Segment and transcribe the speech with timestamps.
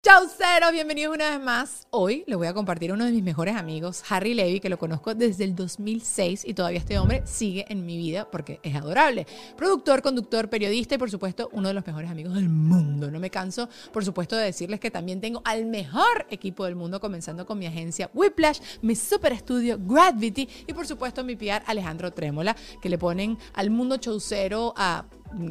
[0.00, 1.88] Chauceros, bienvenidos una vez más.
[1.90, 5.12] Hoy les voy a compartir uno de mis mejores amigos, Harry Levy, que lo conozco
[5.12, 9.26] desde el 2006 y todavía este hombre sigue en mi vida porque es adorable.
[9.56, 13.10] Productor, conductor, periodista y por supuesto uno de los mejores amigos del mundo.
[13.10, 17.00] No me canso, por supuesto, de decirles que también tengo al mejor equipo del mundo,
[17.00, 22.12] comenzando con mi agencia Whiplash, mi super estudio Gravity y por supuesto mi PR Alejandro
[22.12, 25.06] Trémola, que le ponen al mundo chaucero a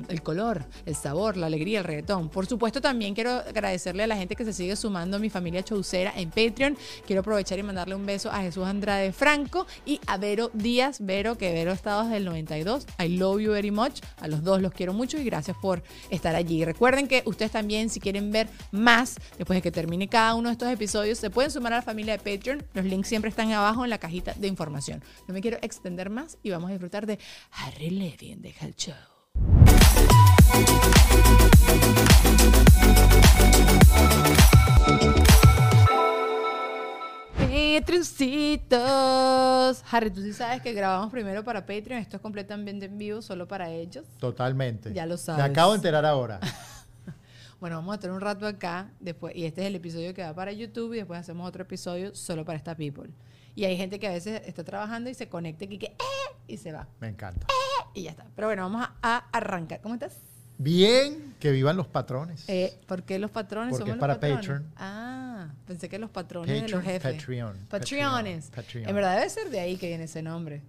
[0.09, 2.29] el color, el sabor, la alegría, el reggaetón.
[2.29, 5.63] Por supuesto, también quiero agradecerle a la gente que se sigue sumando a mi familia
[5.63, 6.77] Chaucera en Patreon.
[7.05, 10.97] Quiero aprovechar y mandarle un beso a Jesús Andrade Franco y a Vero Díaz.
[11.01, 12.85] Vero, que Vero estado desde el 92.
[12.99, 14.01] I love you very much.
[14.19, 16.65] A los dos los quiero mucho y gracias por estar allí.
[16.65, 20.53] Recuerden que ustedes también, si quieren ver más, después de que termine cada uno de
[20.53, 22.63] estos episodios, se pueden sumar a la familia de Patreon.
[22.73, 25.03] Los links siempre están abajo en la cajita de información.
[25.27, 27.19] No me quiero extender más y vamos a disfrutar de
[27.51, 29.16] Harry Levy en Deja el Show.
[37.87, 39.83] Patroncitos.
[39.89, 42.01] Harry, tú sí sabes que grabamos primero para Patreon.
[42.01, 44.05] Esto es completamente en vivo, solo para ellos.
[44.19, 44.93] Totalmente.
[44.93, 45.43] Ya lo sabes.
[45.43, 46.39] Me acabo de enterar ahora.
[47.59, 50.31] Bueno, vamos a tener un rato acá después y este es el episodio que va
[50.31, 53.09] para YouTube y después hacemos otro episodio solo para esta people.
[53.55, 56.57] Y hay gente que a veces está trabajando y se conecta y que eh, y
[56.57, 56.87] se va.
[56.99, 57.47] Me encanta.
[57.97, 58.25] Y ya está.
[58.35, 59.81] Pero bueno, vamos a, a arrancar.
[59.81, 60.17] ¿Cómo estás?
[60.59, 62.43] Bien, que vivan los patrones.
[62.47, 64.37] Eh, ¿Por qué los patrones Porque somos es los para patrones?
[64.47, 64.73] Patreon.
[64.77, 67.13] Ah, pensé que los patrones de los Patreon, jefes.
[67.21, 67.57] Patreon.
[67.69, 68.45] Patreones.
[68.55, 68.89] Patreon.
[68.89, 70.61] En verdad debe ser de ahí que viene ese nombre.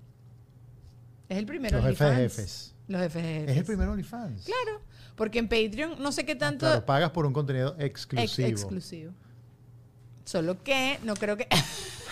[1.28, 2.74] Es el primero Los jefes jefes.
[2.88, 3.50] Los jefes de jefes.
[3.50, 4.44] Es el primer OnlyFans.
[4.44, 4.80] Claro,
[5.16, 8.48] porque en Patreon no sé qué tanto Claro, pagas por un contenido ex- exclusivo.
[8.48, 9.12] exclusivo.
[10.24, 11.46] Solo que no creo que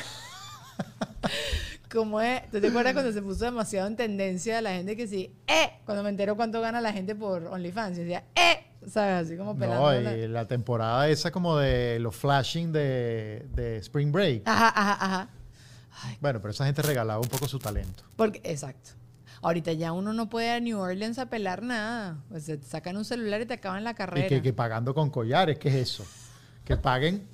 [1.92, 5.32] Como es, ¿tú te acuerdas cuando se puso demasiado en tendencia la gente que sí,
[5.46, 9.26] eh, cuando me entero cuánto gana la gente por OnlyFans, y decía, eh, ¿sabes?
[9.26, 9.82] Así como pelando.
[9.92, 14.42] No, la- y la temporada esa como de los flashing de, de Spring Break.
[14.46, 15.28] Ajá, ajá, ajá.
[16.20, 18.02] Bueno, pero esa gente regalaba un poco su talento.
[18.16, 18.90] Porque, exacto.
[19.42, 22.18] Ahorita ya uno no puede a New Orleans a pelar nada.
[22.28, 24.26] Pues te sacan un celular y te acaban la carrera.
[24.26, 26.04] Y que, que pagando con collares, ¿qué es eso?
[26.64, 27.26] Que paguen.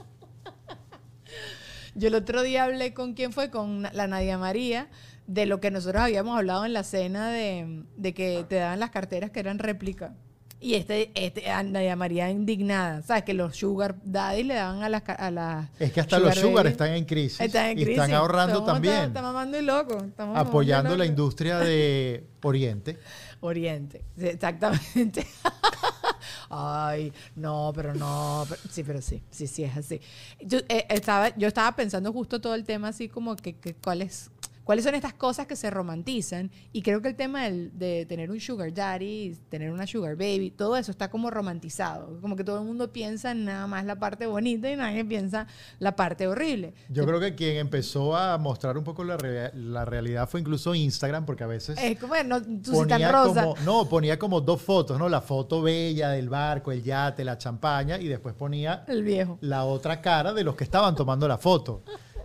[1.94, 4.88] Yo el otro día hablé con quién fue, con la Nadia María,
[5.26, 8.90] de lo que nosotros habíamos hablado en la cena de, de que te daban las
[8.90, 10.14] carteras que eran réplica.
[10.58, 13.24] Y este, este, Nadia María indignada, ¿sabes?
[13.24, 15.02] Que los sugar daddy le daban a las...
[15.08, 17.40] A las Es que hasta los sugar están en crisis.
[17.40, 18.00] Están en y crisis.
[18.00, 18.94] están ahorrando Estamos- también.
[19.06, 19.98] Está mamando y loco.
[20.04, 22.98] estamos y apoyando la industria de Oriente.
[23.40, 25.26] Oriente, exactamente.
[26.54, 30.00] Ay, no, pero no, pero- sí, pero sí, sí, sí es así.
[30.40, 34.30] Yo, eh, estaba, yo estaba pensando justo todo el tema así como que, que cuáles,
[34.64, 38.30] cuáles son estas cosas que se romantizan y creo que el tema del- de tener
[38.30, 42.58] un sugar daddy, tener una sugar baby, todo eso está como romantizado, como que todo
[42.60, 45.46] el mundo piensa en nada más la parte bonita y nadie piensa
[45.78, 46.74] la parte horrible.
[46.88, 50.74] Yo creo que quien empezó a mostrar un poco la, rea- la realidad fue incluso
[50.74, 53.42] Instagram, porque a veces Es como, no, tú tan ponía rosa.
[53.44, 55.08] como, no, ponía como dos fotos, ¿no?
[55.08, 59.38] La foto bella del barco, el yate, la champaña, y después ponía El viejo.
[59.40, 61.82] la otra cara de los que estaban tomando la foto.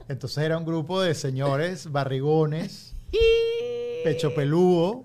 [0.09, 2.93] Entonces era un grupo de señores barrigones,
[4.03, 5.03] pecho peludo,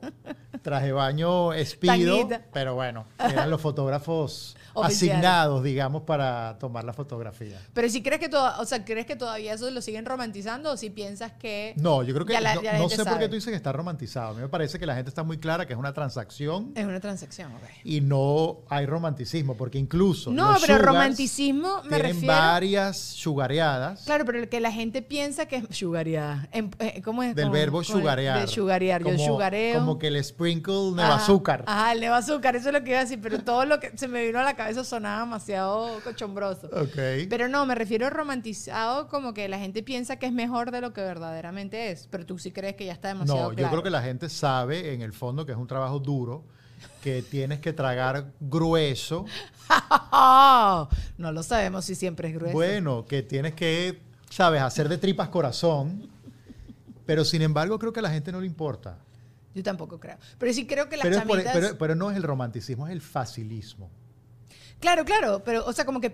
[0.63, 2.43] traje baño espido, Tanguita.
[2.53, 7.61] pero bueno, eran los fotógrafos asignados, digamos, para tomar la fotografía.
[7.75, 10.77] Pero si crees que todo, o sea, ¿crees que todavía eso lo siguen romantizando o
[10.77, 13.57] si piensas que No, yo creo que la- no, sé por qué tú dices que
[13.57, 14.29] está romantizado.
[14.31, 16.85] A mí me parece que la gente está muy clara que es una transacción es
[16.85, 17.53] una transacción?
[17.55, 17.63] ok.
[17.85, 22.33] y no hay romanticismo, porque incluso No, los pero romanticismo me tienen refiero.
[22.35, 24.03] varias sugareadas.
[24.05, 26.49] Claro, pero que la gente piensa que es sugarear.
[26.53, 27.35] Em- eh, ¿Cómo es?
[27.35, 28.41] Del verbo sugarear.
[28.41, 29.03] De sugarear.
[29.03, 29.79] Yo Como- sugareo.
[29.81, 30.17] Como que el
[30.53, 31.65] sprinkle neva Ajá, azúcar.
[31.67, 33.97] Ajá, el neva azúcar, eso es lo que iba a decir, pero todo lo que
[33.97, 36.69] se me vino a la cabeza sonaba demasiado cochombroso.
[36.69, 37.29] Ok.
[37.29, 40.81] Pero no, me refiero a romantizado como que la gente piensa que es mejor de
[40.81, 43.71] lo que verdaderamente es, pero tú sí crees que ya está demasiado no, yo claro.
[43.71, 46.45] creo que la gente sabe en el fondo que es un trabajo duro,
[47.03, 49.25] que tienes que tragar grueso.
[51.19, 52.55] no lo sabemos si siempre es grueso.
[52.55, 56.11] Bueno, que tienes que, sabes, hacer de tripas corazón.
[57.05, 58.97] Pero sin embargo, creo que a la gente no le importa.
[59.55, 60.17] Yo tampoco creo.
[60.39, 61.53] Pero sí creo que las Pero, es por- chamitas...
[61.55, 63.91] pero- pero no es el romanticismo, es el facilismo.
[64.81, 66.11] Claro, claro, pero, o sea, como que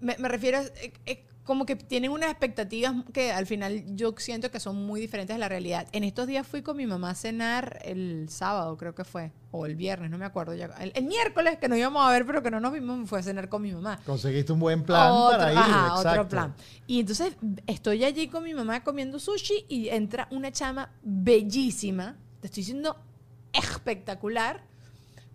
[0.00, 4.14] me, me refiero a eh, eh, como que tienen unas expectativas que al final yo
[4.18, 5.88] siento que son muy diferentes de la realidad.
[5.92, 9.66] En estos días fui con mi mamá a cenar el sábado, creo que fue, o
[9.66, 10.66] el viernes, no me acuerdo ya.
[10.78, 13.18] El, el miércoles que nos íbamos a ver, pero que no nos vimos, me fue
[13.20, 13.98] a cenar con mi mamá.
[14.06, 15.58] Conseguiste un buen plan Otro- para ir.
[15.58, 16.08] ajá, exacto.
[16.10, 16.54] otro plan.
[16.86, 17.34] Y entonces
[17.66, 22.96] estoy allí con mi mamá comiendo sushi y entra una chama bellísima, te estoy diciendo
[23.52, 24.62] espectacular,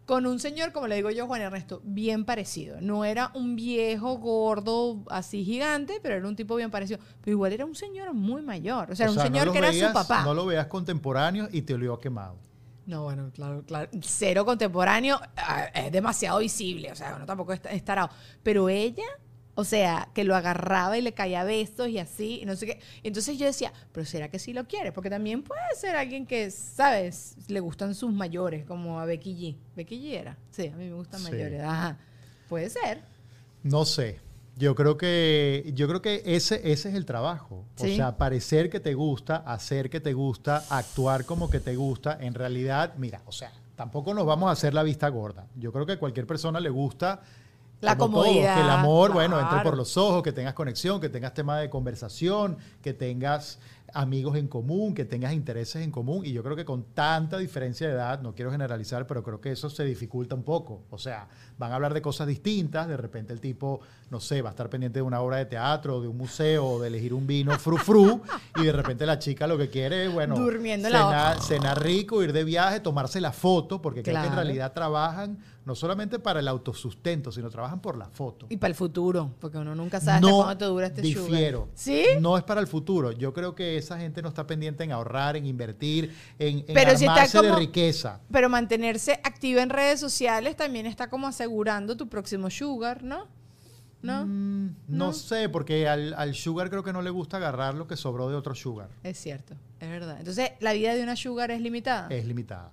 [0.05, 2.79] con un señor, como le digo yo, Juan Ernesto, bien parecido.
[2.79, 6.99] No era un viejo gordo así gigante, pero era un tipo bien parecido.
[7.21, 8.91] Pero igual era un señor muy mayor.
[8.91, 10.23] O sea, O un señor no que era su papá.
[10.23, 12.37] No lo veas contemporáneo y te olió quemado.
[12.85, 13.89] No, bueno, claro, claro.
[14.01, 18.11] Cero contemporáneo ah, es demasiado visible, o sea, uno tampoco está es tarado.
[18.43, 19.05] Pero ella,
[19.55, 22.79] o sea, que lo agarraba y le caía besos y así, y no sé qué.
[23.03, 24.91] Entonces yo decía, pero ¿será que sí lo quiere?
[24.91, 27.35] Porque también puede ser alguien que, ¿sabes?
[27.47, 29.55] Le gustan sus mayores, como a Becky G.
[29.75, 30.37] ¿Becky G era?
[30.51, 31.31] Sí, a mí me gustan Sí.
[31.31, 31.61] mayores.
[31.61, 31.97] Ajá.
[32.49, 33.01] Puede ser.
[33.63, 34.19] No sé.
[34.57, 37.65] Yo creo que, yo creo que ese, ese es el trabajo.
[37.75, 37.93] Sí.
[37.93, 42.17] O sea, parecer que te gusta, hacer que te gusta, actuar como que te gusta.
[42.21, 45.47] En realidad, mira, o sea, tampoco nos vamos a hacer la vista gorda.
[45.55, 47.21] Yo creo que a cualquier persona le gusta
[47.81, 51.33] La comodidad, que el amor, bueno, entre por los ojos, que tengas conexión, que tengas
[51.33, 53.59] tema de conversación, que tengas
[53.93, 56.25] amigos en común, que tengas intereses en común.
[56.25, 59.51] Y yo creo que con tanta diferencia de edad, no quiero generalizar, pero creo que
[59.51, 60.83] eso se dificulta un poco.
[60.89, 63.79] O sea, van a hablar de cosas distintas, de repente el tipo,
[64.09, 66.79] no sé, va a estar pendiente de una obra de teatro, de un museo, o
[66.81, 68.21] de elegir un vino fru fru,
[68.57, 71.83] y de repente la chica lo que quiere es, bueno, Durmiendo en la cenar, cenar
[71.83, 74.41] rico, ir de viaje, tomarse la foto, porque creo que en Claro.
[74.43, 78.45] realidad trabajan no solamente para el autosustento, sino trabajan por la foto.
[78.49, 81.61] Y para el futuro, porque uno nunca sabe hasta No te dura este difiero.
[81.61, 81.71] sugar.
[81.73, 82.03] ¿Sí?
[82.21, 83.11] No es para el futuro.
[83.13, 86.91] Yo creo que esa gente no está pendiente en ahorrar, en invertir, en, en Pero
[86.91, 88.19] si está armarse de riqueza.
[88.31, 93.27] Pero mantenerse activa en redes sociales también está como asegurando tu próximo sugar, ¿no?
[94.01, 94.25] ¿No?
[94.25, 95.13] Mm, no, No.
[95.13, 98.35] sé, porque al, al sugar creo que no le gusta agarrar lo que sobró de
[98.35, 98.89] otro sugar.
[99.03, 100.17] Es cierto, es verdad.
[100.19, 102.07] Entonces, ¿la vida de una sugar es limitada?
[102.09, 102.71] Es limitada.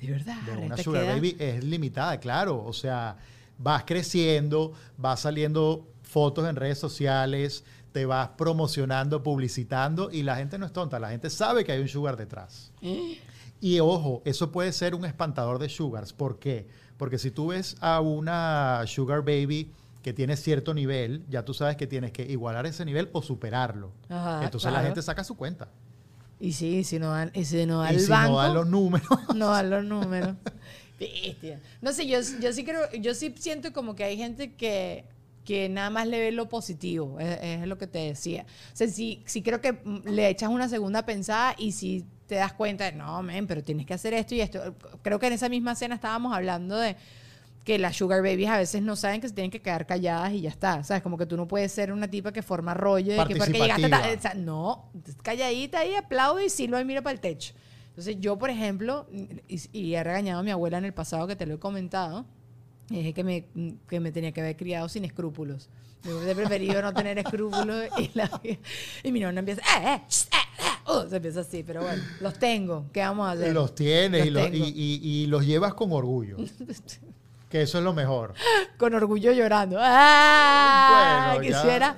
[0.00, 0.40] de verdad.
[0.42, 2.62] De una sugar queda- baby es limitada, claro.
[2.64, 3.16] O sea,
[3.58, 10.56] vas creciendo, vas saliendo fotos en redes sociales, te vas promocionando, publicitando y la gente
[10.58, 12.72] no es tonta, la gente sabe que hay un sugar detrás.
[13.60, 16.12] Y ojo, eso puede ser un espantador de sugars.
[16.12, 16.68] ¿Por qué?
[16.87, 16.87] Porque
[17.18, 19.70] si tú ves a una sugar baby
[20.02, 23.92] que tiene cierto nivel, ya tú sabes que tienes que igualar ese nivel o superarlo.
[24.08, 25.68] Ajá, Entonces la gente saca su cuenta.
[26.40, 28.54] Y sí, si no dan, y si no da y el si banco, no dan
[28.54, 30.36] los números, no dan los números.
[30.98, 31.60] Bestia.
[31.80, 35.04] No sé, yo, yo sí creo, yo sí siento como que hay gente que,
[35.44, 38.46] que nada más le ve lo positivo, es, es lo que te decía.
[38.72, 42.52] O sea, sí, sí creo que le echas una segunda pensada y si te das
[42.52, 44.76] cuenta, de, no, men, pero tienes que hacer esto y esto.
[45.02, 46.94] Creo que en esa misma cena estábamos hablando de
[47.64, 50.42] que las sugar babies a veces no saben que se tienen que quedar calladas y
[50.42, 50.84] ya está.
[50.84, 51.02] ¿Sabes?
[51.02, 53.88] Como que tú no puedes ser una tipa que forma rollo de que porque llegaste
[53.88, 54.90] ta- o sea, no,
[55.22, 57.54] calladita ahí, aplaude y silba y mira para el techo.
[57.88, 59.08] Entonces yo, por ejemplo,
[59.48, 62.24] y, y he regañado a mi abuela en el pasado que te lo he comentado,
[62.24, 62.37] y
[62.96, 63.44] dije que me,
[63.88, 65.68] que me tenía que haber criado sin escrúpulos.
[66.04, 68.30] Me hubiese preferido no tener escrúpulos y, la,
[69.02, 70.36] y mi nonna empieza, eh, eh, eh,
[70.86, 73.52] eh", uh, se empieza así, pero bueno, los tengo, ¿qué vamos a hacer?
[73.52, 74.64] los tienes y, Los los- tengo.
[74.66, 76.36] y- y- y los llevas con orgullo.
[77.50, 78.34] que eso es lo mejor.
[78.76, 79.76] Con orgullo llorando.
[79.80, 81.32] ¡Ah!
[81.34, 81.96] Bueno, ya- Quisiera,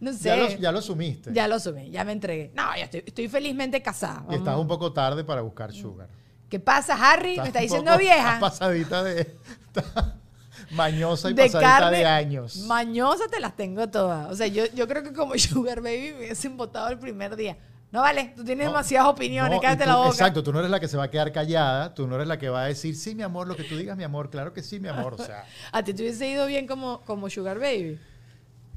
[0.00, 0.24] no sé.
[0.24, 1.30] Ya lo, ya lo sumiste.
[1.32, 2.50] Ya lo sumé, ya me entregué.
[2.54, 4.24] No, ya estoy, estoy felizmente casada.
[4.30, 4.62] y estás Vamos.
[4.62, 6.08] un poco tarde para buscar sugar.
[6.48, 7.30] ¿Qué pasa, Harry?
[7.32, 8.38] Estás ¿Me está diciendo vieja?
[8.40, 9.36] pasadita de...
[10.70, 12.56] mañosa y de pasadita carne de años.
[12.66, 14.30] mañosa te las tengo todas.
[14.30, 17.56] O sea, yo, yo creo que como Sugar Baby me hubiesen votado el primer día.
[17.92, 20.08] No vale, tú tienes No, demasiadas opiniones, no, cállate tú- la boca.
[20.10, 22.36] Exacto, tú no eres la que se va a quedar callada, tú no eres la
[22.38, 24.62] que va a decir, sí, mi amor, lo que tú digas, mi amor, claro que
[24.62, 25.14] sí, mi amor.
[25.14, 27.98] O sea, A ti te hubiese ido bien como, como Sugar Baby.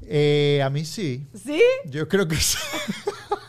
[0.02, 1.26] eh, a mí sí.
[1.34, 1.60] ¿Sí?
[1.86, 2.56] Yo creo que sí.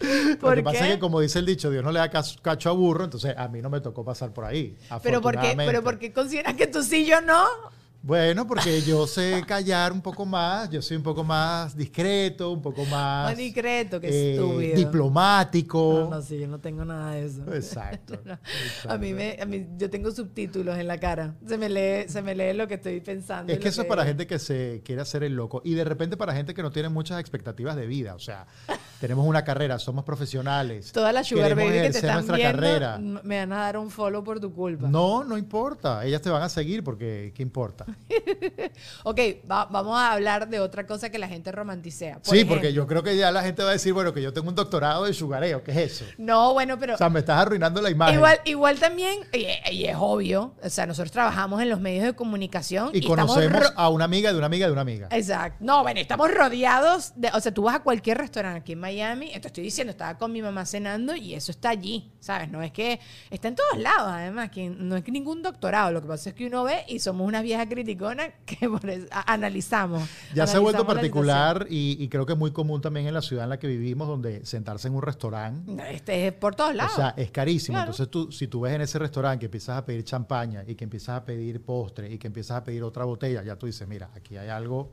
[0.00, 2.70] Lo ¿Por que pasa es que, como dice el dicho, Dios no le da cacho
[2.70, 4.76] a burro, entonces a mí no me tocó pasar por ahí.
[5.02, 7.46] Pero ¿por qué, pero ¿por qué consideras que tú sí, yo no?
[8.00, 12.62] Bueno, porque yo sé callar un poco más, yo soy un poco más discreto, un
[12.62, 14.76] poco más Más discreto, qué eh, estúpido.
[14.76, 16.06] diplomático.
[16.08, 17.42] No, no, sí, yo no tengo nada de eso.
[17.52, 18.34] Exacto, No.
[18.34, 18.92] exacto.
[18.92, 21.34] A mí me, a mí, yo tengo subtítulos en la cara.
[21.46, 23.52] Se me lee, se me lee lo que estoy pensando.
[23.52, 26.16] Es que eso es para gente que se quiere hacer el loco y de repente
[26.16, 28.14] para gente que no tiene muchas expectativas de vida.
[28.14, 28.46] O sea,
[29.00, 30.92] tenemos una carrera, somos profesionales.
[30.92, 32.98] Toda la sugar baby que te están viendo carrera.
[32.98, 34.86] me van a dar un follow por tu culpa.
[34.88, 36.04] No, no importa.
[36.06, 37.86] Ellas te van a seguir porque ¿qué importa?
[39.04, 39.18] Ok,
[39.50, 42.20] va- vamos a hablar de otra cosa que la gente romanticea.
[42.20, 44.32] Por sí, porque yo creo que ya la gente va a decir, bueno, que yo
[44.32, 45.62] tengo un doctorado de sugareo.
[45.62, 46.04] ¿Qué es eso?
[46.18, 46.94] No, bueno, pero...
[46.94, 48.14] O sea, me estás arruinando la imagen.
[48.16, 52.14] Igual, igual también, y, y es obvio, o sea, nosotros trabajamos en los medios de
[52.14, 55.08] comunicación y estamos conocemos a una amiga de una amiga de una amiga.
[55.10, 55.58] Exacto.
[55.60, 59.30] No, bueno, estamos rodeados de, o sea, tú vas a cualquier restaurante aquí en Miami,
[59.40, 62.50] te estoy diciendo, estaba con mi mamá cenando y eso está allí, ¿sabes?
[62.50, 66.02] No es que está en todos lados, además, que no es que ningún doctorado, lo
[66.02, 69.32] que pasa es que uno ve y somos una vieja criticona que por eso- a-
[69.32, 70.02] analizamos.
[70.34, 73.22] Ya se ha vuelto particular y, y creo que es muy común también en la
[73.22, 75.76] ciudad en la que vivimos, donde sentarse en un restaurante.
[75.90, 76.92] Este es por todos lados.
[76.92, 77.74] o sea, es carísimo.
[77.76, 77.90] Claro.
[77.92, 80.84] Entonces, tú, si tú ves en ese restaurante que empiezas a pedir champaña y que
[80.84, 84.10] empiezas a pedir postre y que empiezas a pedir otra botella, ya tú dices, mira,
[84.16, 84.90] aquí hay algo,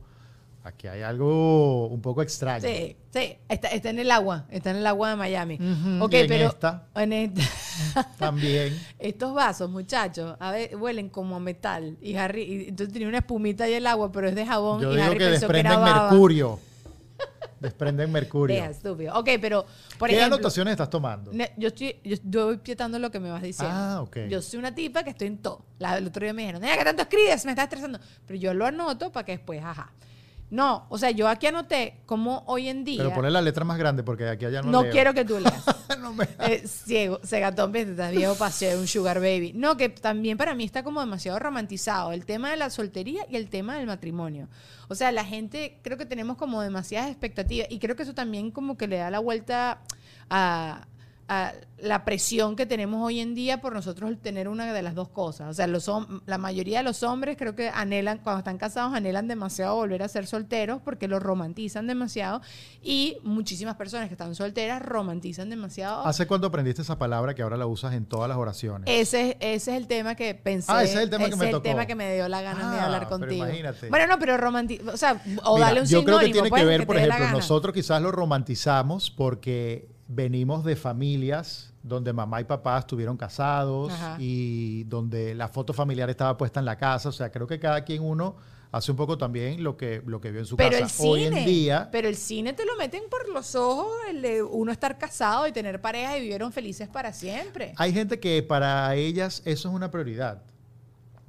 [0.66, 2.66] aquí hay algo un poco extraño.
[2.66, 5.54] Sí, sí, está, está en el agua, está en el agua de Miami.
[6.00, 6.86] Ok, y en pero esta.
[6.94, 8.78] en esta- También.
[8.98, 11.96] estos vasos, muchachos, a ver, huelen como a metal.
[12.00, 14.80] Y Harry, y entonces tenía una espumita ahí el agua, pero es de jabón.
[14.82, 16.58] Yo y digo Harry que desprenden mercurio.
[17.60, 18.56] desprenden mercurio.
[18.56, 19.18] Deja, estúpido.
[19.18, 19.64] Ok, pero
[19.98, 21.32] por ¿Qué ejemplo, anotaciones estás tomando?
[21.56, 23.74] yo estoy, yo, yo voy pietando lo que me vas diciendo.
[23.74, 24.18] Ah, ok.
[24.28, 25.64] Yo soy una tipa que estoy en todo.
[25.78, 27.44] La, el otro día me dijeron, "Nena, ¿qué tanto escribes?
[27.44, 27.98] Me estás estresando.
[28.26, 29.92] Pero yo lo anoto para que después, ajá.
[30.48, 32.98] No, o sea, yo aquí anoté como hoy en día.
[33.02, 34.92] Pero ponle la letra más grande porque aquí allá no no leo.
[34.92, 35.64] quiero que tú leas.
[36.00, 39.52] No me- Eh, ciego, cegatón, estás viejo paseo, un sugar baby.
[39.54, 43.34] No, que también para mí está como demasiado romantizado el tema de la soltería y
[43.36, 44.48] el tema del matrimonio.
[44.88, 48.52] O sea, la gente, creo que tenemos como demasiadas expectativas y creo que eso también
[48.52, 49.80] como que le da la vuelta
[50.30, 50.86] a,
[51.28, 55.08] a la presión que tenemos hoy en día por nosotros tener una de las dos
[55.08, 55.50] cosas.
[55.50, 55.90] O sea, los
[56.24, 60.08] la mayoría de los hombres creo que anhelan, cuando están casados, anhelan demasiado volver a
[60.08, 62.40] ser solteros porque lo romantizan demasiado
[62.80, 67.56] y muchísimas personas que están solteras romantizan demasiado ¿Hace cuánto aprendiste esa palabra que ahora
[67.56, 68.88] la usas en todas las oraciones?
[68.88, 70.70] ese, es- ese es el tema que pensé.
[70.72, 71.62] Ah, ese es el tema que me es el tocó.
[71.64, 73.44] tema que me dio la gana de Ah, hablar pero contigo.
[73.44, 73.90] imagínate.
[73.90, 74.84] Bueno, no, pero romantizo.
[74.92, 76.96] O sea, o Mira, darle un yo creo que tiene pues, que lo ver, por
[76.96, 83.92] ejemplo, nosotros quizás lo romantizamos porque venimos de familias donde mamá y papá estuvieron casados
[83.92, 84.16] Ajá.
[84.18, 87.08] y donde la foto familiar estaba puesta en la casa.
[87.08, 88.36] O sea, creo que cada quien uno
[88.72, 90.96] hace un poco también lo que, lo que vio en su Pero el casa.
[90.96, 94.42] cine, Hoy en día, pero el cine te lo meten por los ojos, el de
[94.42, 97.72] uno estar casado y tener pareja y vivieron felices para siempre.
[97.76, 100.42] hay gente que para ellas eso es una prioridad.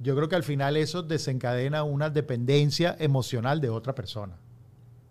[0.00, 4.36] Yo creo que al final eso desencadena una dependencia emocional de otra persona.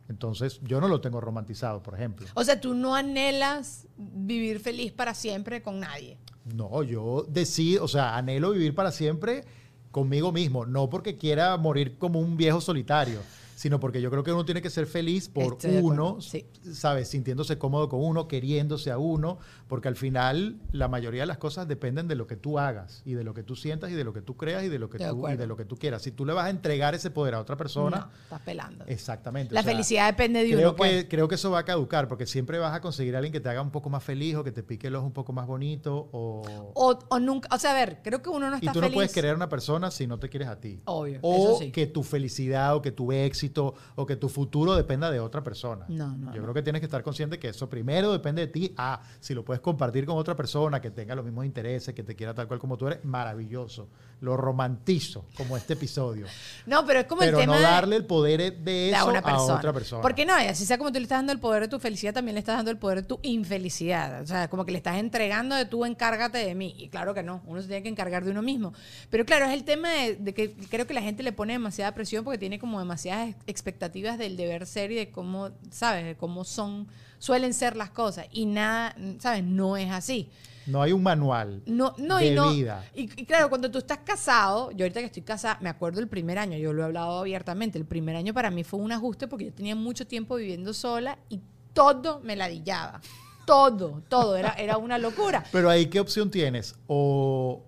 [0.09, 2.27] Entonces, yo no lo tengo romantizado, por ejemplo.
[2.33, 6.17] O sea, tú no anhelas vivir feliz para siempre con nadie.
[6.45, 9.43] No, yo decido, o sea, anhelo vivir para siempre
[9.91, 13.19] conmigo mismo, no porque quiera morir como un viejo solitario,
[13.57, 16.45] sino porque yo creo que uno tiene que ser feliz por Estoy uno, sí.
[16.73, 17.07] ¿sabes?
[17.07, 21.67] Sintiéndose cómodo con uno, queriéndose a uno, porque al final la mayoría de las cosas
[21.67, 24.13] dependen de lo que tú hagas y de lo que tú sientas y de lo
[24.13, 26.03] que tú creas y de lo que, De tú, y de lo que tú quieras.
[26.03, 28.85] Si tú le vas a entregar ese poder a otra persona, No, estás pelando.
[28.85, 29.55] exactamente.
[29.55, 30.91] La o sea, felicidad depende de Creo uno, pues.
[31.05, 33.39] que, creo que eso va a caducar porque siempre vas a conseguir a alguien que
[33.39, 35.47] te haga un poco más feliz o que te pique el ojo un poco más
[35.47, 36.43] bonito o...
[36.75, 38.83] O, o nunca, o sea, a ver, creo que uno no Y está tú no
[38.85, 38.93] feliz.
[38.95, 40.79] puedes querer a una persona si no te quieres a ti.
[40.85, 41.71] Obvio, O eso sí.
[41.71, 43.46] que tu felicidad o que tu éxito
[43.95, 45.85] o que tu futuro dependa de otra persona.
[45.87, 46.43] No, no, Yo no.
[46.43, 48.73] creo que tienes que estar consciente que eso primero depende de ti.
[48.77, 52.15] Ah, si lo puedes compartir con otra persona que tenga los mismos intereses, que te
[52.15, 53.89] quiera tal cual como tú eres, maravilloso.
[54.21, 56.25] Lo romantizo como este episodio.
[56.65, 59.21] No, pero es como Pero el tema no de- darle el poder de eso a
[59.21, 59.55] persona.
[59.55, 60.01] otra persona.
[60.01, 62.13] Porque no, y así sea como tú le estás dando el poder de tu felicidad,
[62.13, 64.21] también le estás dando el poder de tu infelicidad.
[64.21, 66.75] O sea, como que le estás entregando de tú encárgate de mí.
[66.77, 68.73] Y claro que no, uno se tiene que encargar de uno mismo.
[69.09, 71.93] Pero claro, es el tema de, de que creo que la gente le pone demasiada
[71.93, 76.05] presión porque tiene como demasiadas expectativas del deber ser y de cómo, ¿sabes?
[76.05, 76.87] De cómo son,
[77.19, 78.25] suelen ser las cosas.
[78.31, 79.43] Y nada, ¿sabes?
[79.43, 80.29] No es así.
[80.65, 82.51] No hay un manual No, no, de y no.
[82.51, 82.83] vida.
[82.93, 86.09] Y, y claro, cuando tú estás casado, yo ahorita que estoy casada, me acuerdo el
[86.09, 89.29] primer año, yo lo he hablado abiertamente, el primer año para mí fue un ajuste
[89.29, 91.39] porque yo tenía mucho tiempo viviendo sola y
[91.73, 92.99] todo me ladillaba.
[93.45, 95.41] Todo, todo, era, era una locura.
[95.53, 96.75] Pero ahí, ¿qué opción tienes?
[96.87, 97.63] O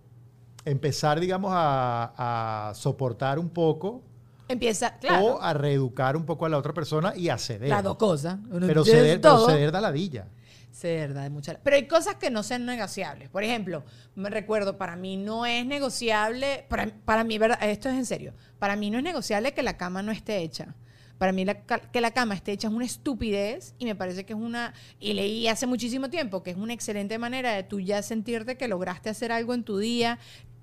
[0.66, 4.02] empezar, digamos, a, a soportar un poco
[4.50, 5.26] Empieza, claro.
[5.36, 7.70] o a reeducar un poco a la otra persona y a ceder.
[7.70, 8.40] Las dos cosas.
[8.50, 10.28] Uno Pero ceder, pero ceder da ladilla.
[10.72, 13.30] Ceder da de mucha- Pero hay cosas que no sean negociables.
[13.30, 13.84] Por ejemplo,
[14.16, 18.34] me recuerdo, para mí no es negociable, para, para mí, verdad, esto es en serio,
[18.60, 20.76] para mí no es negociable que la cama no esté hecha.
[21.18, 24.32] Para mí la que la cama esté hecha es una estupidez y me parece que
[24.32, 28.02] es una, y leí hace muchísimo tiempo, que es una excelente manera de tú ya
[28.02, 30.18] sentirte que lograste hacer algo en tu día,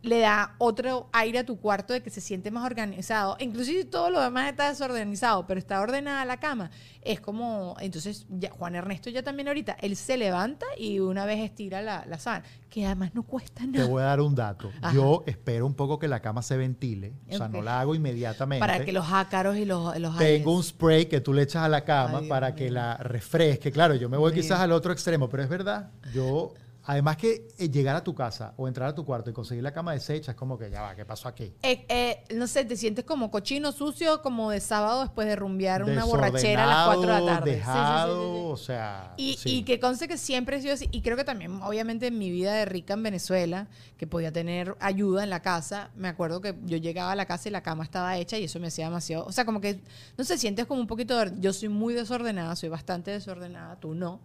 [0.07, 3.37] le da otro aire a tu cuarto de que se siente más organizado.
[3.41, 6.71] Inclusive si todo lo demás está desorganizado, pero está ordenada la cama.
[7.03, 11.39] Es como, entonces ya, Juan Ernesto ya también ahorita, él se levanta y una vez
[11.41, 13.87] estira la, la sábana, que además no cuesta Te nada.
[13.87, 14.71] voy a dar un dato.
[14.83, 14.95] Ajá.
[14.95, 17.13] Yo espero un poco que la cama se ventile.
[17.31, 18.61] O sea, no la hago inmediatamente.
[18.61, 21.69] Para que los ácaros y los, los Tengo un spray que tú le echas a
[21.69, 23.71] la cama Ay, Dios para que la refresque.
[23.71, 24.45] Claro, yo me voy Dios.
[24.47, 25.91] quizás al otro extremo, pero es verdad.
[26.13, 26.53] Yo,
[26.87, 29.73] además que eh, llegar a tu casa o entrar a tu cuarto y conseguir la
[29.73, 31.53] cama deshecha es como que ya va, ¿qué pasó aquí?
[31.63, 35.83] Eh, eh, no sé, te sientes como cochino sucio, como de sábado después de rumbear
[35.85, 37.53] una borrachera a las 4 de la tarde.
[37.55, 39.15] Sí, sí, sí, sí, Dejado, o sea.
[39.17, 40.89] Y, y que conste que siempre he sido así.
[40.93, 43.67] Y creo que también, obviamente, en mi vida de rica en Venezuela,
[43.97, 47.49] que podía tener ayuda en la casa, me acuerdo que yo llegaba a la casa
[47.49, 49.25] y la cama estaba hecha y eso me hacía demasiado.
[49.27, 49.81] O sea, como que,
[50.17, 51.19] no sé, sientes como un poquito.
[51.19, 54.21] de- yo soy muy desordenada, soy bastante desordenada, tú no.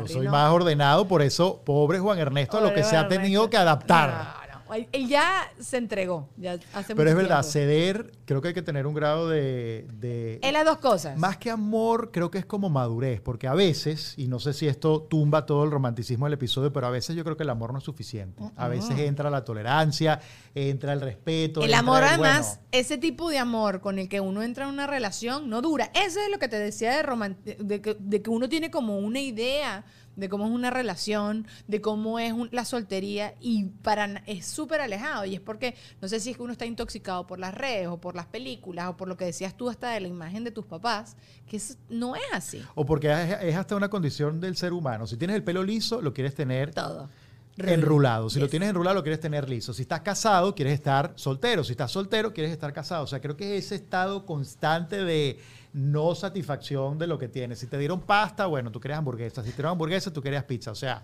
[0.00, 0.32] Yo soy no.
[0.32, 4.43] más ordenado, por eso, pobre Juan Ernesto, a lo que se ha tenido que adaptar.
[4.92, 7.50] Él ya se entregó, ya hace Pero es verdad, tiempo.
[7.52, 9.86] ceder, creo que hay que tener un grado de.
[9.94, 11.18] de- Es las dos cosas.
[11.18, 14.66] Más que amor, creo que es como madurez, porque a veces, y no sé si
[14.66, 17.72] esto tumba todo el romanticismo del episodio, pero a veces yo creo que el amor
[17.72, 18.42] no es suficiente.
[18.56, 20.20] A veces entra la tolerancia,
[20.54, 21.60] entra el respeto.
[21.62, 24.70] El amor, el, además, bueno, ese tipo de amor con el que uno entra en
[24.70, 25.90] una relación no dura.
[25.94, 28.98] Eso es lo que te decía de, roman- de, que, de que uno tiene como
[28.98, 29.84] una idea
[30.16, 34.80] de cómo es una relación, de cómo es un- la soltería y para es súper
[34.80, 35.24] alejado.
[35.24, 37.98] Y es porque, no sé si es que uno está intoxicado por las redes o
[37.98, 40.66] por las películas o por lo que decías tú hasta de la imagen de tus
[40.66, 41.16] papás,
[41.48, 42.62] que eso no es así.
[42.74, 45.06] O porque es, es hasta una condición del ser humano.
[45.06, 47.08] Si tienes el pelo liso, lo quieres tener Todo.
[47.56, 48.30] enrulado.
[48.30, 49.72] Si lo tienes enrulado, lo quieres tener liso.
[49.72, 51.62] Si estás casado, quieres estar soltero.
[51.64, 53.04] Si estás soltero, quieres estar casado.
[53.04, 55.38] O sea, creo que es ese estado constante de
[55.74, 57.58] no satisfacción de lo que tienes.
[57.58, 59.42] Si te dieron pasta, bueno, tú querías hamburguesa.
[59.42, 60.70] Si te dieron hamburguesa, tú querías pizza.
[60.70, 61.02] O sea,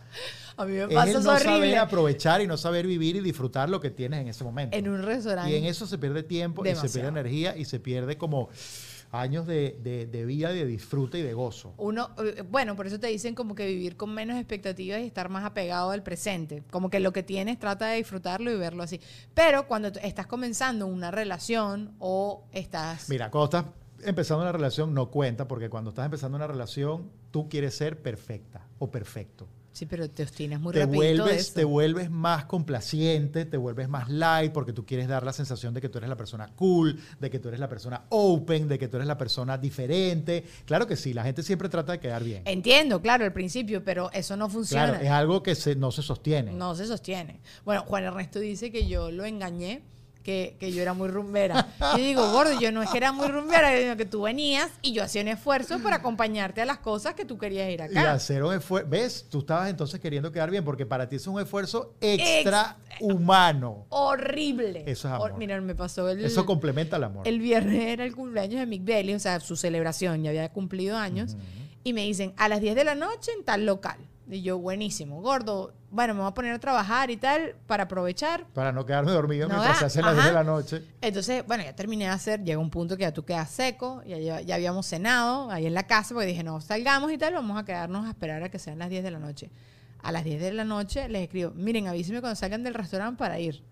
[0.57, 1.77] A mí me es pasa el eso no saber horrible.
[1.77, 4.77] aprovechar y no saber vivir y disfrutar lo que tienes en ese momento.
[4.77, 5.51] En un restaurante.
[5.51, 6.93] y en eso se pierde tiempo y se Demasiado.
[6.95, 8.49] pierde energía y se pierde como
[9.13, 11.75] años de, de, de vida, de disfrute y de gozo.
[11.77, 15.29] Uno, eh, bueno, por eso te dicen como que vivir con menos expectativas y estar
[15.31, 16.63] más apegado al presente.
[16.71, 19.01] Como que lo que tienes trata de disfrutarlo y verlo así.
[19.35, 23.09] Pero cuando estás comenzando una relación o estás...
[23.09, 23.65] Mira, cuando estás
[24.05, 28.67] empezando una relación no cuenta porque cuando estás empezando una relación tú quieres ser perfecta
[28.79, 29.47] o perfecto.
[29.73, 31.55] Sí, pero te obstinas muy Te vuelves, eso.
[31.55, 35.81] te vuelves más complaciente, te vuelves más light porque tú quieres dar la sensación de
[35.81, 38.89] que tú eres la persona cool, de que tú eres la persona open, de que
[38.89, 40.45] tú eres la persona diferente.
[40.65, 42.43] Claro que sí, la gente siempre trata de quedar bien.
[42.47, 44.87] Entiendo, claro, al principio, pero eso no funciona.
[44.89, 46.53] Claro, es algo que se- no se sostiene.
[46.53, 47.41] No se sostiene.
[47.65, 49.83] Bueno, Juan Ernesto dice que yo lo engañé,
[50.23, 51.69] que, que yo era muy rumbera.
[51.97, 54.93] Yo digo, gordo, yo no es que era muy rumbera, sino que tú venías y
[54.93, 58.13] yo hacía un esfuerzo para acompañarte a las cosas que tú querías ir Y acá.
[58.13, 58.89] hacer un esfuerzo.
[58.91, 59.27] ¿Ves?
[59.31, 63.87] Tú estabas entonces queriendo quedar bien porque para ti es un esfuerzo extra humano.
[63.89, 64.85] Horrible.
[64.87, 65.35] Eso es amor.
[65.39, 67.27] Mira, me pasó el, Eso complementa el amor.
[67.27, 70.97] el viernes era el cumpleaños de Mick Bailey, o sea, su celebración, ya había cumplido
[70.97, 71.37] años,
[71.83, 73.97] y me dicen, a las 10 de la noche en tal local.
[74.31, 78.47] Y yo, buenísimo, gordo, bueno, me voy a poner a trabajar y tal para aprovechar.
[78.55, 80.83] Para no quedarme dormido No mientras da, se hacen las 10 de la noche.
[81.01, 84.19] Entonces, bueno, ya terminé de hacer, llega un punto que ya tú quedas seco, ya,
[84.19, 87.59] ya, ya habíamos cenado ahí en la casa, porque dije, no, salgamos y tal, vamos
[87.59, 89.51] a quedarnos a esperar a que sean las 10 de la noche.
[90.03, 93.41] A las 10 de la noche les escribo, miren, avísenme cuando salgan del restaurante para
[93.41, 93.65] ir.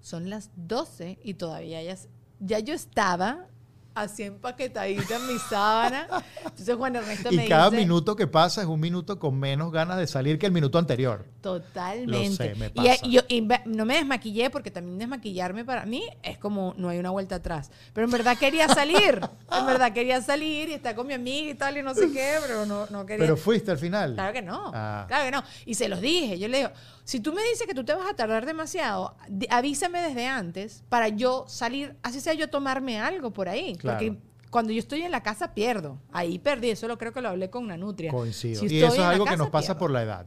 [0.00, 1.96] Son las 12 y todavía ya,
[2.38, 3.46] ya yo estaba
[3.94, 6.06] así empaquetadita en mi sábana.
[6.44, 9.70] Entonces Juan Ernesto me Y cada dice, minuto que pasa es un minuto con menos
[9.72, 11.24] ganas de salir que el minuto anterior.
[11.40, 12.06] Totalmente.
[12.28, 13.06] Lo sé, me Y- pasa.
[13.06, 16.98] Y, yo y no me desmaquillé porque también desmaquillarme para mí es como no hay
[16.98, 17.70] una vuelta atrás.
[17.92, 19.20] Pero en verdad quería salir.
[19.50, 22.36] en verdad quería salir y estar con mi amiga y tal y no sé qué,
[22.46, 23.24] pero no, no quería.
[23.24, 24.14] Pero fuiste al final.
[24.14, 24.70] Claro que no.
[24.74, 25.04] Ah.
[25.08, 25.42] Claro que no.
[25.66, 26.38] Y se los dije.
[26.38, 26.70] Yo le digo,
[27.04, 29.16] si tú me dices que tú te vas a tardar demasiado,
[29.50, 33.76] avísame desde antes para yo salir, así sea yo tomarme algo por ahí.
[33.82, 33.98] Claro.
[33.98, 34.18] Porque
[34.50, 35.98] cuando yo estoy en la casa pierdo.
[36.12, 36.70] Ahí perdí.
[36.70, 38.10] Eso lo creo que lo hablé con una nutria.
[38.10, 38.60] Coincido.
[38.60, 39.78] Si y eso es algo que nos pasa pierdo.
[39.80, 40.26] por la edad.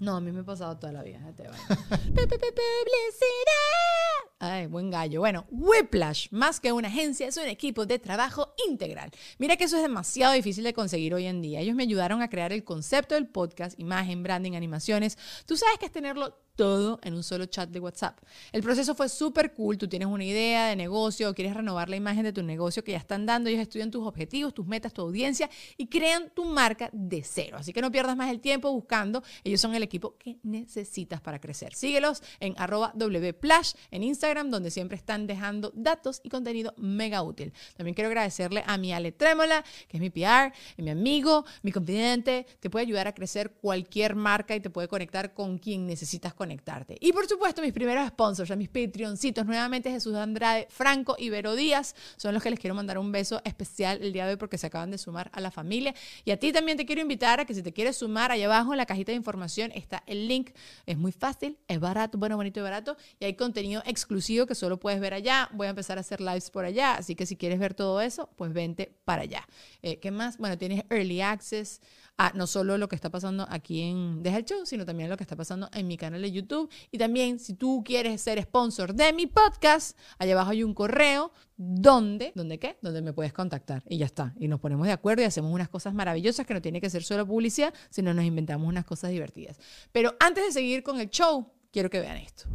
[0.00, 1.18] No, a mí me ha pasado toda la vida.
[2.14, 2.58] Publicidad.
[4.40, 5.18] Ay, buen gallo.
[5.18, 9.10] Bueno, Whiplash, más que una agencia, es un equipo de trabajo integral.
[9.38, 11.58] Mira que eso es demasiado difícil de conseguir hoy en día.
[11.58, 15.18] Ellos me ayudaron a crear el concepto del podcast, imagen, branding, animaciones.
[15.44, 18.18] Tú sabes que es tenerlo todo en un solo chat de WhatsApp.
[18.50, 21.94] El proceso fue súper cool, tú tienes una idea de negocio o quieres renovar la
[21.94, 25.02] imagen de tu negocio que ya están dando, ellos estudian tus objetivos, tus metas, tu
[25.02, 27.58] audiencia y crean tu marca de cero.
[27.60, 31.40] Así que no pierdas más el tiempo buscando, ellos son el equipo que necesitas para
[31.40, 31.76] crecer.
[31.76, 37.52] Síguelos en arroba wplash en Instagram, donde siempre están dejando datos y contenido mega útil.
[37.76, 42.46] También quiero agradecerle a mi Ale Trémola, que es mi PR, mi amigo, mi confidente,
[42.60, 46.48] te puede ayudar a crecer cualquier marca y te puede conectar con quien necesitas conectar
[46.48, 46.96] conectarte.
[47.00, 51.54] Y por supuesto, mis primeros sponsors, a mis Patreoncitos, nuevamente Jesús Andrade, Franco y Vero
[51.54, 54.56] Díaz, son los que les quiero mandar un beso especial el día de hoy porque
[54.56, 55.94] se acaban de sumar a la familia.
[56.24, 58.72] Y a ti también te quiero invitar a que si te quieres sumar, allá abajo
[58.72, 60.50] en la cajita de información está el link.
[60.86, 62.96] Es muy fácil, es barato, bueno, bonito y barato.
[63.20, 65.48] Y hay contenido exclusivo que solo puedes ver allá.
[65.52, 68.28] Voy a empezar a hacer lives por allá, así que si quieres ver todo eso,
[68.36, 69.46] pues vente para allá.
[69.82, 70.38] Eh, ¿Qué más?
[70.38, 71.80] Bueno, tienes Early Access
[72.18, 75.16] a no solo lo que está pasando aquí en Deja el Show, sino también lo
[75.16, 76.68] que está pasando en mi canal de YouTube.
[76.90, 81.32] Y también, si tú quieres ser sponsor de mi podcast, allá abajo hay un correo
[81.56, 82.76] donde, ¿dónde qué?
[82.82, 83.84] Donde me puedes contactar.
[83.88, 84.34] Y ya está.
[84.38, 87.04] Y nos ponemos de acuerdo y hacemos unas cosas maravillosas que no tiene que ser
[87.04, 89.58] solo publicidad, sino nos inventamos unas cosas divertidas.
[89.92, 92.48] Pero antes de seguir con el show, quiero que vean esto.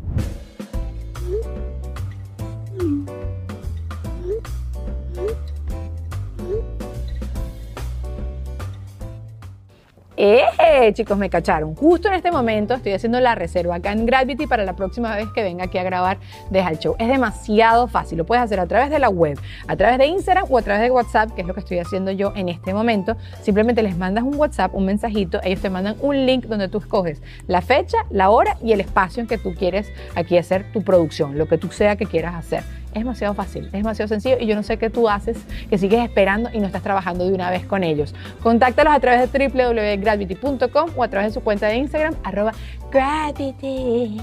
[10.15, 10.91] ¡Eh!
[10.93, 11.75] Chicos, me cacharon.
[11.75, 15.27] Justo en este momento estoy haciendo la reserva acá en Gravity para la próxima vez
[15.33, 16.17] que venga aquí a grabar
[16.51, 16.95] Deja el Show.
[16.99, 18.19] Es demasiado fácil.
[18.19, 20.83] Lo puedes hacer a través de la web, a través de Instagram o a través
[20.83, 23.17] de WhatsApp, que es lo que estoy haciendo yo en este momento.
[23.41, 27.21] Simplemente les mandas un WhatsApp, un mensajito, ellos te mandan un link donde tú escoges
[27.47, 31.37] la fecha, la hora y el espacio en que tú quieres aquí hacer tu producción,
[31.37, 32.82] lo que tú sea que quieras hacer.
[32.93, 35.37] Es demasiado fácil, es demasiado sencillo y yo no sé qué tú haces,
[35.69, 38.13] que sigues esperando y no estás trabajando de una vez con ellos.
[38.41, 42.53] Contáctalos a través de www.gravity.com o a través de su cuenta de Instagram, arroba
[42.91, 44.21] gravity.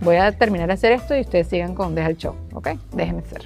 [0.00, 2.70] Voy a terminar de hacer esto y ustedes sigan con Deja el Show, ¿ok?
[2.92, 3.44] Déjenme ser.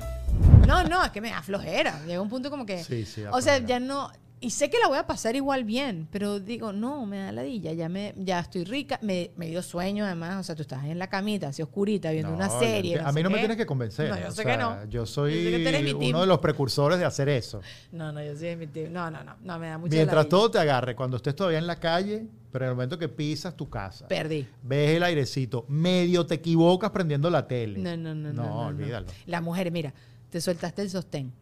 [0.67, 2.01] No, no, es que me da flojera.
[2.07, 2.83] Llega un punto como que...
[2.83, 4.11] Sí, sí, o sea, ya no...
[4.43, 7.73] Y sé que la voy a pasar igual bien, pero digo, no, me da ladilla,
[7.73, 10.99] ya, me, ya estoy rica, me, me dio sueño además, o sea, tú estás en
[10.99, 12.99] la camita, así oscurita, viendo una No, serie.
[12.99, 14.11] a mí sé no me tienes que convencer.
[14.11, 14.85] No, yo sé sea, que no.
[14.91, 15.65] Yo soy
[16.09, 17.61] uno de los precursores de hacer eso.
[17.93, 18.93] No, no, yo soy de mi team.
[18.93, 20.29] No, no, no, no, me da mucha Mientras ladilla.
[20.31, 23.57] todo te agarre, cuando estés todavía en la calle, pero en el momento que pisas
[23.57, 24.47] tu casa, Perdí.
[24.63, 27.79] ves el airecito, medio te equivocas prendiendo la tele.
[27.79, 28.43] No, no, no, no.
[28.43, 28.67] No, no, no.
[28.67, 29.07] olvídalo.
[29.27, 29.95] La mujer, mira,
[30.31, 31.33] te soltaste el sostén,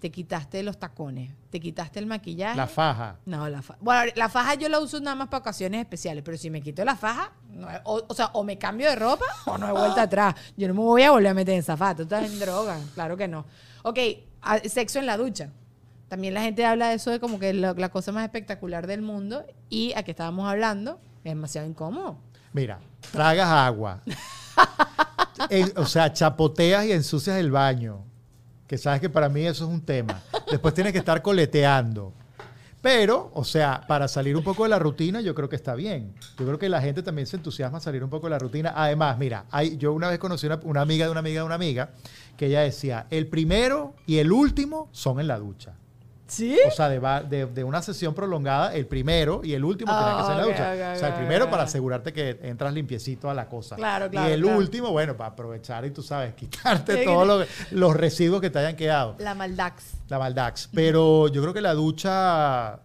[0.00, 2.56] te quitaste los tacones, te quitaste el maquillaje.
[2.56, 3.16] La faja.
[3.26, 3.78] No, la faja.
[3.82, 6.84] Bueno, la faja yo la uso nada más para ocasiones especiales, pero si me quito
[6.84, 10.02] la faja, no o, o sea, o me cambio de ropa o no hay vuelta
[10.04, 10.34] atrás.
[10.56, 12.08] Yo no me voy a volver a meter en zapatos.
[12.08, 13.44] Tú estás en droga, claro que no.
[13.82, 13.98] Ok,
[14.42, 15.50] a- sexo en la ducha.
[16.08, 19.02] También la gente habla de eso de como que la, la cosa más espectacular del
[19.02, 22.18] mundo y aquí estábamos hablando, es demasiado incómodo.
[22.52, 22.80] Mira,
[23.12, 24.00] tragas agua.
[25.48, 28.04] Eh, o sea, chapoteas y ensucias el baño.
[28.70, 30.22] Que sabes que para mí eso es un tema.
[30.48, 32.12] Después tienes que estar coleteando.
[32.80, 36.14] Pero, o sea, para salir un poco de la rutina, yo creo que está bien.
[36.38, 38.72] Yo creo que la gente también se entusiasma a salir un poco de la rutina.
[38.76, 41.56] Además, mira, hay, yo una vez conocí una, una amiga de una amiga de una
[41.56, 41.90] amiga
[42.36, 45.74] que ella decía, el primero y el último son en la ducha.
[46.30, 46.56] ¿Sí?
[46.66, 50.16] O sea, de, va- de- de una sesión prolongada, el primero y el último tienen
[50.16, 50.92] que ser la Ah, ducha.
[50.94, 53.74] o sea, el primero para asegurarte que entras limpiecito a la cosa.
[53.76, 54.58] Claro, claro, Y el claro.
[54.58, 58.76] último, bueno, para aprovechar y tú sabes, quitarte todos los, los residuos que te hayan
[58.76, 59.16] quedado.
[59.18, 59.84] La maldax.
[60.08, 60.68] La maldax.
[60.72, 62.78] Pero yo creo que la ducha,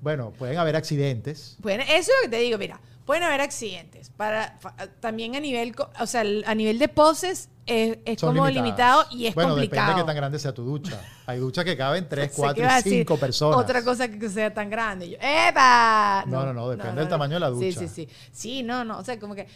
[0.00, 1.56] bueno, pueden haber accidentes.
[1.60, 4.10] Bueno, eso es lo que te digo, mira, pueden haber accidentes.
[4.10, 8.54] Para, fa- también a nivel, o sea, a nivel de poses es, como limitadas.
[8.54, 9.82] limitado y es bueno, complicado.
[9.86, 11.00] depende de qué tan grande sea tu ducha.
[11.26, 13.58] Hay duchas que caben 3, Sé que 4 iba a y decir 5 personas.
[13.58, 15.10] Otra cosa que sea tan grande.
[15.10, 16.24] Yo, ¡Epa!
[16.26, 17.80] No, no, no, depende del tamaño de la Sí, ducha.
[17.80, 18.08] sí, sí.
[18.32, 18.98] Sí, no, no.
[18.98, 19.42] O sea, como que.
[19.42, 19.48] eh,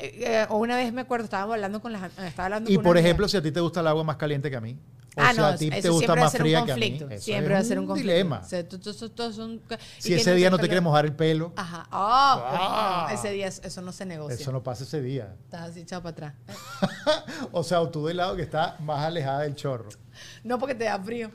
[0.00, 2.04] eh, o una vez me acuerdo, estábamos hablando con las.
[2.18, 3.06] Estaba hablando Y con por amiga.
[3.08, 4.76] ejemplo, si a ti te gusta el agua más caliente que a mí,
[5.14, 7.60] o Ah, no, a ti te gusta más fría que a mí, eso Siempre va
[7.60, 8.10] a ser un conflicto.
[8.12, 8.40] dilema.
[8.44, 8.96] O sea, todos
[9.36, 9.60] son-
[9.98, 11.86] Si ese día no te quieres mojar el pelo, Ajá.
[11.92, 13.06] Oh, Ah.
[13.08, 14.34] no, ese día eso no se negocia.
[14.34, 15.34] eso no pasa ese día.
[15.44, 16.34] Estás así echado para atrás.
[17.52, 19.90] o sea, o tú del lado que está más alejada del chorro.
[20.44, 21.30] No porque te da frío.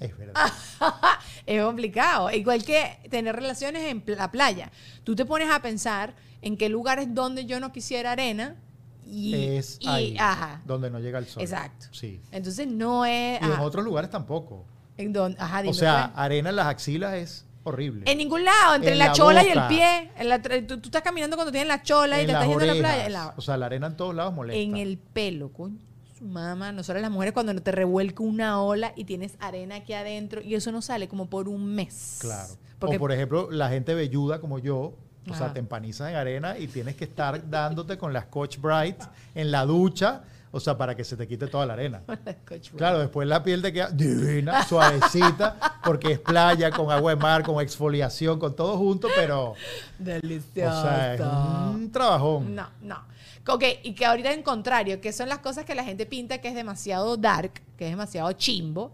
[0.00, 0.34] Es verdad.
[1.46, 2.30] es complicado.
[2.30, 4.70] Igual que tener relaciones en la playa.
[5.04, 8.56] Tú te pones a pensar en qué lugares donde yo no quisiera arena
[9.06, 10.60] y, es y- ahí, ajá.
[10.64, 11.42] donde no llega el sol.
[11.42, 11.86] Exacto.
[11.92, 12.20] Sí.
[12.30, 14.64] Entonces no es Y en otros lugares tampoco.
[14.96, 18.04] en donde, ajá, O sea, arena en las axilas es horrible.
[18.10, 20.10] en ningún lado, entre en la, la chola y el pie.
[20.16, 22.66] En la tú, tú estás caminando cuando tienes la chola y te estás yendo a
[22.66, 23.08] la playa.
[23.08, 24.60] la- O sea, la arena en todos lados molesta.
[24.60, 25.78] en el pelo, coño.
[26.20, 30.54] mamá, nosotros las mujeres cuando te revuelca una ola y tienes arena aquí adentro y
[30.54, 32.18] eso no sale como por un mes.
[32.20, 32.54] Claro.
[32.78, 34.94] Porque o por ejemplo, la gente velluda como yo,
[35.30, 39.00] o sea, te empanizas en arena y tienes que estar dándote con la Scotch Bright
[39.34, 42.02] en la ducha, o sea, para que se te quite toda la arena.
[42.48, 42.70] Coach.
[42.76, 47.42] Claro, después la piel te queda divina, suavecita, porque es playa, con agua de mar,
[47.42, 49.56] con exfoliación, con todo junto, pero, o
[49.98, 50.82] Delicioso.
[50.82, 52.54] sea, es un trabajón.
[52.54, 53.12] No, no.
[53.48, 56.48] Ok, y que ahorita en contrario, que son las cosas que la gente pinta que
[56.48, 58.92] es demasiado dark, que es demasiado chimbo,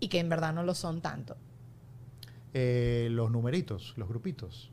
[0.00, 1.36] y que en verdad no lo son tanto.
[2.52, 4.70] Eh, los numeritos, los grupitos.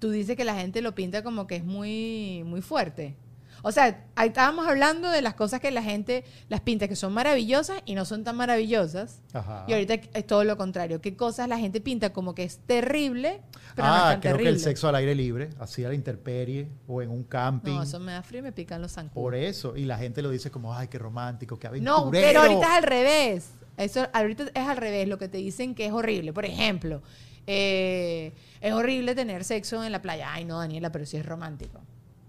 [0.00, 3.16] Tú dices que la gente lo pinta como que es muy, muy fuerte.
[3.62, 7.12] O sea, ahí estábamos hablando de las cosas que la gente las pinta que son
[7.12, 9.20] maravillosas y no son tan maravillosas.
[9.32, 9.64] Ajá.
[9.68, 11.00] Y ahorita es todo lo contrario.
[11.00, 13.42] ¿Qué cosas la gente pinta como que es terrible,
[13.76, 14.50] pero no es ah, tan creo terrible?
[14.50, 17.74] que el sexo al aire libre, así a la intemperie o en un camping.
[17.74, 19.22] No, eso me da frío y me pican los zancudos.
[19.22, 19.76] Por eso.
[19.76, 22.04] Y la gente lo dice como, ay, qué romántico, qué aventurero.
[22.06, 23.50] No, pero ahorita es al revés.
[23.76, 26.32] Eso ahorita es al revés, lo que te dicen que es horrible.
[26.32, 27.02] Por ejemplo,
[27.46, 30.32] eh, es horrible tener sexo en la playa.
[30.32, 31.80] Ay, no, Daniela, pero sí es romántico.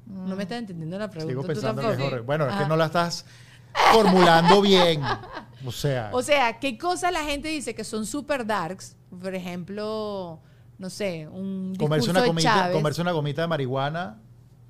[0.05, 1.31] No me estás entendiendo la pregunta.
[1.31, 2.25] Sigo pensando que es.
[2.25, 2.63] Bueno, es Ajá.
[2.63, 3.25] que no la estás
[3.93, 5.01] formulando bien.
[5.63, 8.97] O sea, O sea, ¿qué cosas la gente dice que son super darks?
[9.21, 10.39] Por ejemplo,
[10.79, 12.75] no sé, un comerse una, Chávez.
[12.75, 14.19] comerse una gomita de marihuana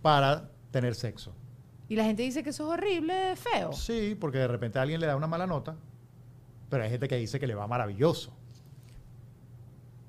[0.01, 1.33] para tener sexo.
[1.87, 3.71] Y la gente dice que eso es horrible, feo.
[3.71, 5.77] Sí, porque de repente a alguien le da una mala nota,
[6.69, 8.33] pero hay gente que dice que le va maravilloso.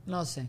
[0.07, 0.49] No sé.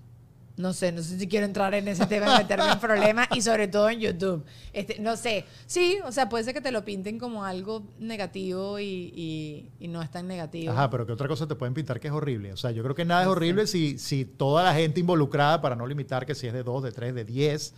[0.55, 3.41] No sé, no sé si quiero entrar en ese tema y meterme en problemas y
[3.41, 4.45] sobre todo en YouTube.
[4.71, 5.45] Este, no sé.
[5.65, 8.85] Sí, o sea, puede ser que te lo pinten como algo negativo y,
[9.15, 10.71] y- y no es tan negativo.
[10.71, 12.53] Ajá, pero ¿qué otra cosa te pueden pintar que es horrible?
[12.53, 15.75] O sea, yo creo que nada es horrible si, si toda la gente involucrada, para
[15.75, 17.73] no limitar que si es de 2, de 3, de 10,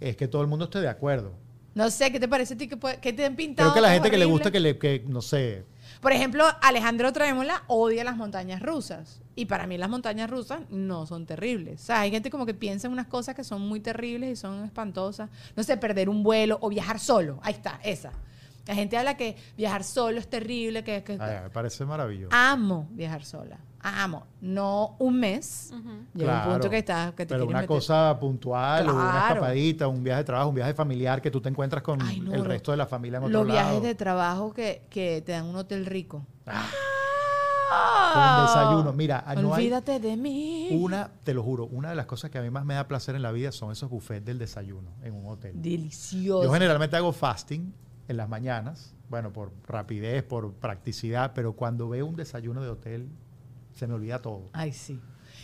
[0.00, 1.32] es que todo el mundo esté de acuerdo.
[1.74, 3.70] No sé, ¿qué te parece a ti que, puede- que te han pintado?
[3.72, 5.64] Creo que la gente que le gusta que le, que, no sé,
[6.00, 9.20] Por ejemplo, Alejandro Trémola odia las montañas rusas.
[9.34, 11.82] Y para mí las montañas rusas no son terribles.
[11.82, 14.36] O sea, hay gente como que piensa en unas cosas que son muy terribles y
[14.36, 15.30] son espantosas.
[15.56, 17.38] No sé, perder un vuelo o viajar solo.
[17.42, 18.12] Ahí está, esa.
[18.68, 22.36] La gente habla que viajar solo es terrible, que, que- ay, me parece maravilloso.
[22.36, 23.58] amo viajar sola.
[23.80, 24.26] Amo.
[24.42, 25.72] No un mes.
[26.12, 29.34] Llega un punto que, está, que te pero una meter- cosa puntual, o una Claro.
[29.36, 32.34] escapadita, un viaje de trabajo, un viaje familiar que tú te encuentras con Ay, no,
[32.34, 33.80] el resto de la familia en otro Los viajes lado.
[33.80, 36.26] de trabajo que, que te dan un hotel rico.
[36.44, 38.92] Con desayuno.
[38.92, 40.68] Mira, no hay Olvídate de mí.
[40.72, 43.14] una, te lo juro, una de las cosas que a mí más me da placer
[43.14, 45.52] en la vida son esos buffets del desayuno en un hotel.
[45.54, 46.44] Delicioso.
[46.44, 47.72] Yo generalmente hago fasting
[48.08, 53.08] en las mañanas, bueno, por rapidez, por practicidad, pero cuando veo un desayuno de hotel,
[53.74, 54.48] se me olvida todo.
[54.52, 54.98] Ay, sí.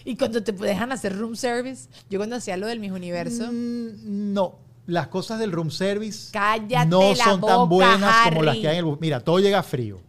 [0.04, 4.32] Y cuando te dejan hacer room service, yo cuando hacía lo del Mis Universo, Mm,
[4.32, 8.78] no, las cosas del room service Cállate no son tan buenas como las que hay
[8.78, 10.00] en el Mira, todo llega frío.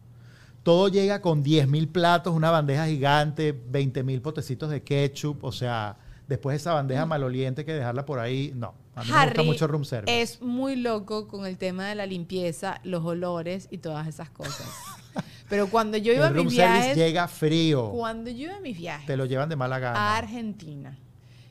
[0.63, 5.43] Todo llega con 10 mil platos, una bandeja gigante, 20 mil potecitos de ketchup.
[5.43, 5.95] O sea,
[6.27, 8.51] después esa bandeja maloliente que dejarla por ahí.
[8.55, 9.21] No, a mí me gusta.
[9.21, 10.21] Harry mucho room service.
[10.21, 14.67] es muy loco con el tema de la limpieza, los olores y todas esas cosas.
[15.49, 17.91] Pero cuando yo iba a el mis room service viajes, llega frío.
[17.91, 20.17] cuando yo iba a mis viajes Te lo llevan de mala a gana.
[20.17, 20.97] Argentina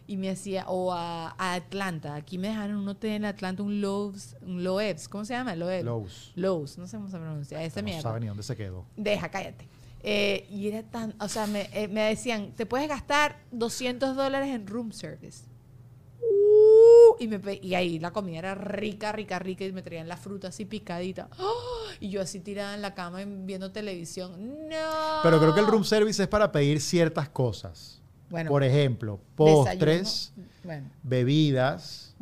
[0.06, 3.80] y me hacía, o a, a Atlanta, aquí me dejaron un hotel en Atlanta, un
[3.80, 5.54] Loews, un Loews, ¿cómo se llama?
[5.56, 5.82] Loews.
[5.84, 6.32] Lowe's.
[6.34, 8.02] Lowe's, no sé cómo se pronuncia, esa No mierda.
[8.02, 8.84] sabe ni dónde se quedó.
[8.96, 9.66] Deja, cállate.
[10.06, 14.50] Eh, y era tan, o sea, me, eh, me decían, te puedes gastar 200 dólares
[14.54, 15.44] en room service.
[16.20, 20.18] Uh, y, me, y ahí la comida era rica, rica, rica y me traían la
[20.18, 21.30] fruta así picadita.
[21.38, 21.54] ¡Oh!
[22.00, 24.32] Y yo así tirada en la cama viendo televisión.
[24.68, 25.20] No.
[25.22, 28.02] Pero creo que el room service es para pedir ciertas cosas.
[28.28, 30.32] Bueno, Por ejemplo, postres,
[30.64, 30.90] Bueno.
[31.02, 32.14] bebidas,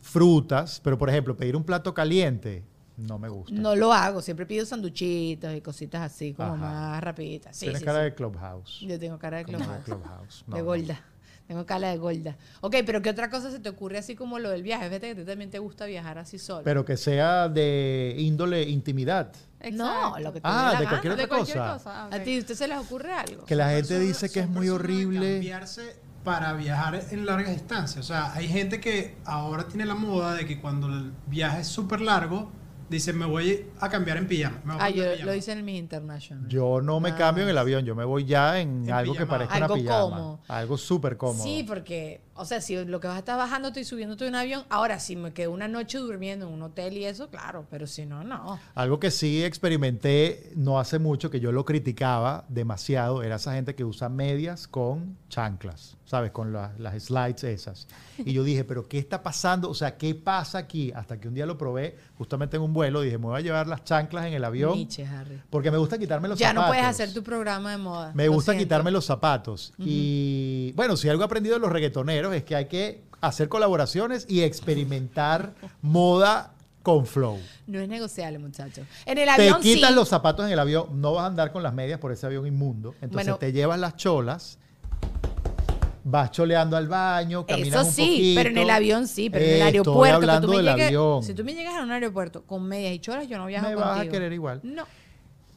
[0.00, 0.80] frutas.
[0.84, 2.62] Pero, por ejemplo, pedir un plato caliente
[2.96, 3.54] no me gusta.
[3.54, 6.56] No lo hago, siempre pido sanduchitos y cositas así como Ajá.
[6.56, 7.56] más rapiditas.
[7.56, 8.04] Sí, Tienes sí, cara sí.
[8.04, 8.80] de clubhouse.
[8.80, 9.84] Yo tengo cara de clubhouse.
[9.84, 10.44] clubhouse.
[10.46, 10.66] No, de no.
[10.66, 11.00] gorda.
[11.48, 12.36] Tengo cara de gorda.
[12.60, 14.86] Ok, pero ¿qué otra cosa se te ocurre así como lo del viaje?
[14.88, 16.62] Fíjate que a ti también te gusta viajar así solo.
[16.64, 19.32] Pero que sea de índole intimidad.
[19.72, 20.88] no, lo que te Ah, la de gana.
[20.88, 21.72] cualquier de otra cualquier cosa.
[21.74, 22.04] cosa.
[22.04, 22.08] ah.
[22.12, 23.44] ¿A ti usted se les ocurre algo?
[23.44, 25.32] Que la gente dice que es muy de horrible.
[25.34, 27.98] Cambiarse para viajar en largas distancias.
[28.04, 31.66] O sea, hay gente que ahora tiene la moda de que cuando el viaje es
[31.66, 32.50] súper largo,
[32.92, 34.60] dice, me voy a cambiar en pijama.
[34.64, 35.30] me voy a Ah, poner yo pijama".
[35.32, 36.48] lo hice en el Miss International.
[36.48, 37.16] Yo no me Ah.
[37.16, 39.30] cambio en el avión, yo me voy ya en, En algo que pijama.
[39.38, 40.00] parezca Algo una pijama.
[40.16, 40.40] cómodo.
[40.48, 41.42] Algo súper cómodo.
[41.42, 44.36] Sí, porque, o sea, si lo que vas a estar bajándote y subiéndote de un
[44.36, 47.86] avión, ahora si me quedo una noche durmiendo en un hotel y eso, claro, pero
[47.86, 48.58] si no, no.
[48.74, 53.74] Algo que sí experimenté no hace mucho, que yo lo criticaba demasiado, era esa gente
[53.74, 56.30] que usa medias con chanclas, ¿sabes?
[56.30, 57.86] Con la- las slides esas.
[58.18, 59.70] Y yo dije, pero ¿qué está pasando?
[59.70, 60.92] O sea, ¿qué pasa aquí?
[60.94, 63.66] Hasta que un día lo probé, justamente en un vuelo, dije, me voy a llevar
[63.66, 64.74] las chanclas en el avión.
[64.76, 65.40] Nietzsche, Harry.
[65.48, 66.66] Porque me gusta quitarme los Ya zapatos.
[66.66, 68.12] no puedes hacer tu programa de moda.
[68.14, 68.64] Me gusta siento.
[68.66, 69.72] quitarme los zapatos.
[69.78, 74.26] Y bueno, si algo he aprendido de los reggaetoneros es que hay que hacer colaboraciones
[74.28, 77.38] y experimentar moda con flow.
[77.68, 78.84] No es negociable, muchachos.
[79.06, 79.94] En el Te avión quitas sí.
[79.96, 82.46] los zapatos en el avión, no vas a andar con las medias por ese avión
[82.46, 82.94] inmundo.
[83.00, 83.36] Entonces Bueno.
[83.38, 84.58] te llevas las cholas,
[86.04, 88.40] vas choleando al baño, caminas Eso un sí, poquito.
[88.40, 90.02] pero en el avión sí, pero en Eh, el estoy aeropuerto.
[90.02, 91.22] que hablando tú del llegues- avión.
[91.22, 93.74] Si tú me llegas a un aeropuerto con medias y cholas, yo no viajo Me
[93.74, 93.90] contigo.
[93.94, 94.60] vas a querer igual.
[94.64, 94.84] No.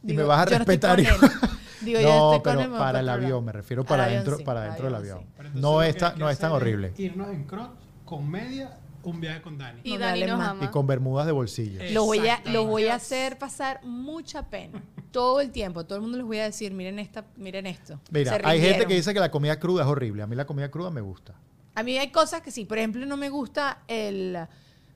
[0.08, 0.66] Y me vas a yo no
[1.91, 4.65] yo no, con pero para el avión, me refiero para avión adentro, sí, para al
[4.67, 5.50] adentro del avión sí.
[5.56, 6.93] No lo que es, tan- hay que no es tan horrible.
[6.98, 7.71] Irnos en crot
[8.06, 9.82] con media, un viaje con Dani.
[9.84, 10.65] Y Dani nos ama.
[10.65, 11.80] Y con bermudas de bolsillo.
[11.91, 14.82] Lo voy, a, lo voy a hacer pasar mucha pena.
[15.12, 15.86] Todo el tiempo.
[15.86, 18.00] Todo el mundo les voy a decir, miren esta, miren esto.
[18.12, 20.24] Mira, hay gente que dice que la comida cruda es horrible.
[20.24, 21.34] A mí la comida cruda me gusta.
[21.76, 22.65] A mí hay cosas que sí.
[22.65, 24.38] Por ejemplo, no me gusta el...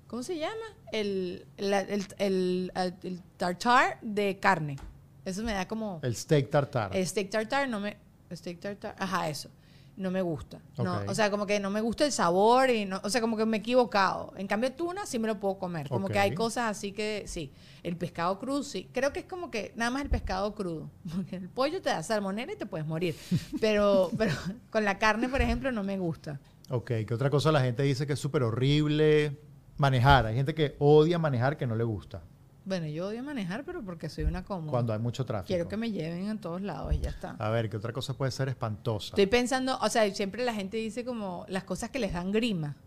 [0.08, 0.56] ¿Cómo se llama?
[0.92, 2.72] El, el, el, el-
[3.04, 4.78] el tartar de carne.
[5.26, 6.00] Eso me da como...
[6.04, 6.96] El steak tartar.
[6.96, 7.98] El steak tartar no me...
[8.32, 8.96] Steak tartar...
[8.98, 9.50] Ajá, eso.
[9.98, 10.62] No me gusta.
[10.78, 11.02] No.
[11.08, 13.02] O sea, como que no me gusta el sabor y no...
[13.04, 14.34] O sea, como que me he equivocado.
[14.38, 15.90] En cambio, tuna sí me lo puedo comer.
[15.90, 17.52] Como que hay cosas así que sí.
[17.84, 18.90] El pescado crudo sí.
[18.94, 20.90] Creo que es como que nada más el pescado crudo.
[21.16, 23.16] Porque el pollo te da salmonera y te puedes morir.
[23.60, 24.34] Pero, pero
[24.70, 26.40] con la carne, por ejemplo, no me gusta.
[26.70, 29.38] Ok, ¿qué otra cosa la gente dice que es súper horrible?
[29.78, 30.28] Manejar.
[30.28, 32.22] Hay gente que odia manejar que no le gusta
[32.70, 34.70] Bueno, yo odio manejar, pero porque soy una cómoda.
[34.72, 35.48] cuando hay mucho tráfico.
[35.48, 37.32] Quiero que me lleven en todos lados y ya está.
[37.40, 39.08] A ver, ¿qué otra cosa puede ser espantosa?
[39.08, 42.78] Estoy pensando, o sea, siempre la gente dice como las cosas que les dan grima.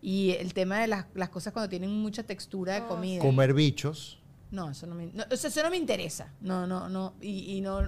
[0.00, 3.20] Y el tema de las, las cosas cuando tienen mucha textura de Oh, comida.
[3.20, 4.20] Comer bichos.
[4.52, 6.32] No, eso no me, no, o sea, eso no me interesa.
[6.40, 7.14] No, no, no.
[7.20, 7.80] Y, y no.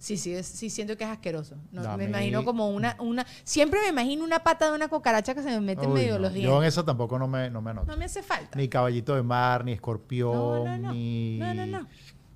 [0.00, 1.56] Sí, sí, es- sí siento que es asqueroso.
[1.72, 3.24] No, me imagino como una, una.
[3.44, 6.18] Siempre me imagino una pata de una cucaracha que se me mete en medio de
[6.18, 6.22] no.
[6.24, 6.68] los Yo en dientes.
[6.74, 7.86] eso tampoco no me, no me anoto.
[7.92, 8.56] No me hace falta.
[8.58, 10.92] Ni caballito de mar, ni escorpión, No, no, no.
[10.92, 11.38] ni...
[11.38, 11.86] No, no, no.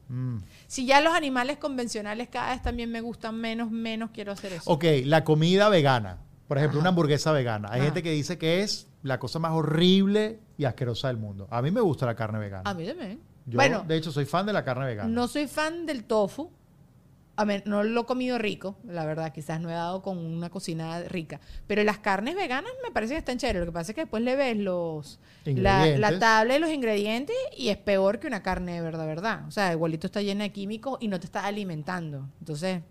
[0.09, 0.43] Mm.
[0.67, 4.71] Si ya los animales convencionales cada vez también me gustan menos, menos quiero hacer eso.
[4.71, 6.19] Ok, la comida vegana.
[6.47, 6.83] Por ejemplo, Ajá.
[6.83, 7.69] una hamburguesa vegana.
[7.73, 7.87] Hay Ajá.
[7.87, 11.49] gente que dice que es la cosa más horrible y asquerosa del mundo.
[11.51, 12.69] A mí me gusta la carne vegana.
[12.69, 13.21] A mí también.
[13.47, 15.09] Yo, bueno, de hecho, soy fan de la carne vegana.
[15.09, 16.51] No soy fan del tofu.
[17.37, 19.33] A ver, no lo he comido rico, la verdad.
[19.33, 21.41] Quizás no he dado con una cocina rica.
[21.67, 23.61] Pero las carnes veganas me parece que están chéveres.
[23.61, 27.37] Lo que pasa es que después le ves los la, la tabla de los ingredientes
[27.57, 29.47] y es peor que una carne de verdad, verdad.
[29.49, 32.29] O sea, igualito está llena de químicos y no te está alimentando.
[32.39, 32.83] Entonces,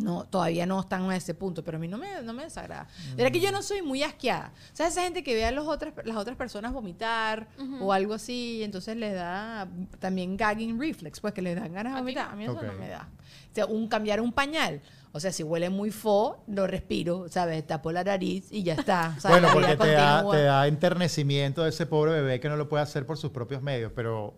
[0.00, 2.88] no, todavía no están a ese punto, pero a mí no me, no me desagrada.
[3.10, 4.52] De verdad que yo no soy muy asqueada.
[4.72, 7.48] O sea, esa gente que ve a los otras, las otras personas vomitar
[7.80, 11.98] o algo así, entonces les da también gagging reflex, pues que les dan ganas de
[11.98, 12.32] ¿A ti vomitar.
[12.32, 13.08] A mí eso no me da.
[13.50, 14.80] O sea, un cambiar un pañal.
[15.12, 17.66] O sea, si huele muy fo, lo respiro, ¿sabes?
[17.66, 19.14] Tapo la nariz y ya está.
[19.16, 22.56] O sea, bueno, porque te da, te da enternecimiento de ese pobre bebé que no
[22.56, 23.90] lo puede hacer por sus propios medios.
[23.94, 24.34] Pero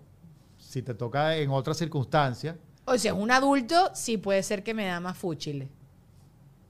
[0.57, 4.87] si te toca en otras circunstancias, O sea, un adulto sí puede ser que me
[4.87, 5.68] da más fúchile.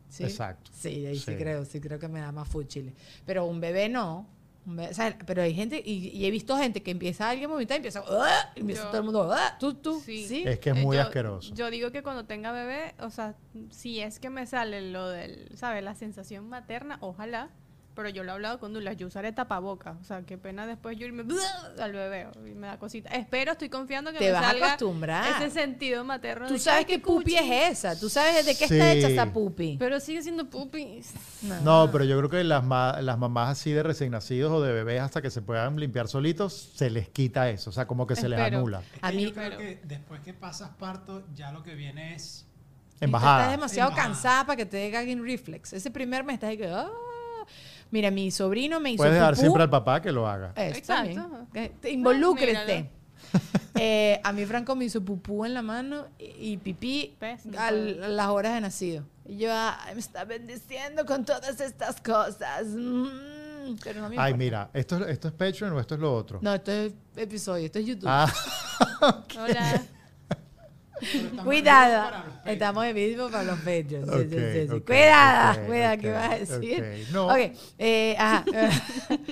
[0.08, 0.24] ¿Sí?
[0.24, 0.70] Exacto.
[0.74, 1.24] Sí, ahí sí.
[1.32, 1.36] Sí.
[1.36, 2.92] creo, sí creo que me da más fúchile.
[3.24, 4.26] Pero un bebé no.
[4.66, 7.48] Un bebé- o sea, pero hay gente, y, y he visto gente que empieza alguien
[7.50, 10.24] a vomitar y empieza, "Ah", y empieza Yo- todo el mundo, "Ah", tú, tú, sí.
[10.28, 10.44] Sí.
[10.46, 11.52] es que es Eh, muy yo- asqueroso.
[11.54, 13.34] Yo digo que cuando tenga bebé, o sea,
[13.70, 15.82] si es que me sale lo del, ¿sabes?
[15.82, 17.50] La sensación materna, ojalá.
[17.94, 19.96] Pero yo lo he hablado con Dula, yo usaré tapaboca.
[20.00, 21.24] O sea, qué pena después yo irme
[21.78, 23.10] al bebé y me da cosita.
[23.10, 25.42] Espero, estoy confiando que Te me vas a acostumbrar.
[25.42, 26.46] ese sentido materno.
[26.46, 27.36] Tú de sabes "Ay, qué pupi cuchi".
[27.36, 28.98] es esa, tú sabes de qué está Sí.
[28.98, 29.76] hecha esa pupi.
[29.78, 31.00] Pero sigue siendo pupi.
[31.62, 34.72] No, pero yo creo que las, ma- las mamás así de recién nacidos o de
[34.72, 37.68] bebés hasta que se puedan limpiar solitos, se les quita eso.
[37.68, 38.58] O sea, como que se les Espero.
[38.58, 38.80] anula.
[38.94, 41.74] Es A que mí- yo creo Pero- que después que pasas parto, ya lo que
[41.74, 42.46] viene es.
[42.96, 43.40] Y tú Embajada.
[43.40, 44.12] Estás demasiado Embajada.
[44.14, 45.72] cansada para que te dé gagging reflex.
[45.72, 46.88] Ese primer mes estás ahí que, "Ah".
[47.92, 49.40] Mira, mi sobrino me hizo Puedes dejar pupú.
[49.42, 50.52] siempre al papá que lo haga.
[50.56, 51.14] Eso Exacto.
[51.14, 51.72] también.
[51.80, 52.90] Te- Involúcrete.
[53.74, 57.16] Eh, a mí Franco me hizo pupú en la mano y, y pipí
[57.56, 59.04] a las horas de nacido.
[59.24, 62.66] Y yo, "Ay, me está bendiciendo con todas estas cosas.
[62.66, 66.14] Mm, pero no me Ay, mira, ¿esto, es- ¿esto es Patreon o esto es lo
[66.14, 66.38] otro?
[66.42, 68.08] No, esto es episodio, esto es YouTube.
[68.10, 68.30] Ah,
[69.38, 69.82] Hola.
[71.44, 72.22] Cuidado.
[72.44, 74.08] Estamos en vivo para los Patreons.
[74.08, 74.74] Sí, Ok, sí, sí, sí.
[74.74, 77.06] ok, Cuidada, ok, cuidada, ¿qué vas a decir?
[77.12, 77.26] No.
[77.28, 78.44] Ok, eh, ajá.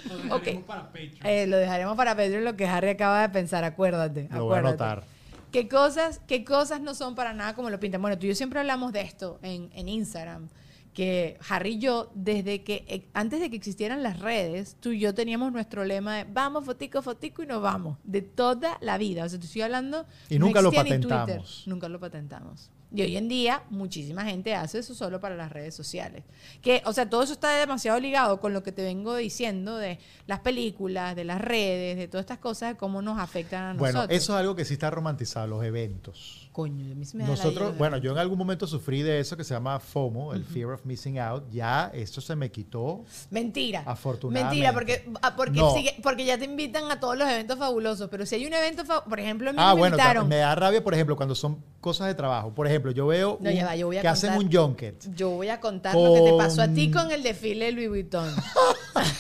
[0.09, 1.19] Lo dejaremos para Patreon.
[1.25, 4.29] Eh, lo dejaremos para Patreon lo que Harry acaba de pensar, acuérdate.
[4.31, 4.83] Lo voy a acuérdate.
[4.85, 5.05] anotar.
[5.51, 8.01] ¿Qué cosas, ¿Qué cosas no son para nada como lo pintan?
[8.01, 10.49] Bueno, tú y yo siempre hablamos de esto en, en Instagram,
[10.95, 15.01] que Harry y yo, desde que, eh, antes de que existieran las redes, tú y
[15.01, 19.25] yo teníamos nuestro lema de vamos, fotico, fotico y nos vamos, de toda la vida.
[19.25, 20.07] O sea, te estoy hablando...
[20.29, 21.65] Y nunca lo Twitter, patentamos.
[21.67, 22.71] nunca lo patentamos.
[22.93, 26.25] Y hoy en día, muchísima gente hace eso solo para las redes sociales.
[26.61, 29.99] Que, o sea, todo eso está demasiado ligado con lo que te vengo diciendo de
[30.27, 33.99] las películas, de las redes, de todas estas cosas, de cómo nos afectan a Bueno,
[33.99, 34.19] nosotros.
[34.19, 36.50] eso es algo que sí está romantizado, los eventos.
[36.53, 39.37] Coño, a mí se me da Nosotros, bueno, yo en algún momento sufrí de eso
[39.37, 41.45] que se llama FOMO, el Fear of Missing Out.
[41.53, 43.05] Ya eso se me quitó.
[43.31, 43.85] Mentira.
[43.87, 44.57] Afortunadamente.
[44.57, 45.73] Mentira, porque, ah, porque, No.
[45.73, 48.09] sigue- porque ya te invitan a todos los eventos fabulosos.
[48.11, 50.29] Pero si hay un evento, por ejemplo, a mí Ah, me bueno, invitaron.
[50.29, 52.53] me da rabia, por ejemplo, cuando son cosas de trabajo.
[52.53, 55.07] Por ejemplo, yo veo No, un- ya va, yo voy a que hacen un junket.
[55.15, 57.73] Yo voy a contar lo que te pasó a ti Con- con el desfile de
[57.73, 58.29] Louis Vuitton.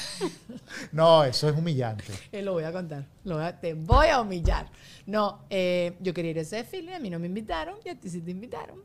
[0.93, 2.05] No, eso es humillante.
[2.33, 3.05] Eh, lo voy a contar.
[3.25, 4.67] Lo voy a- te voy a humillar.
[5.07, 7.95] No, eh, yo quería ir a ese desfile, a mí no me invitaron y a
[7.99, 8.79] ti sí te invitaron.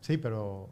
[0.00, 0.70] Sí, pero,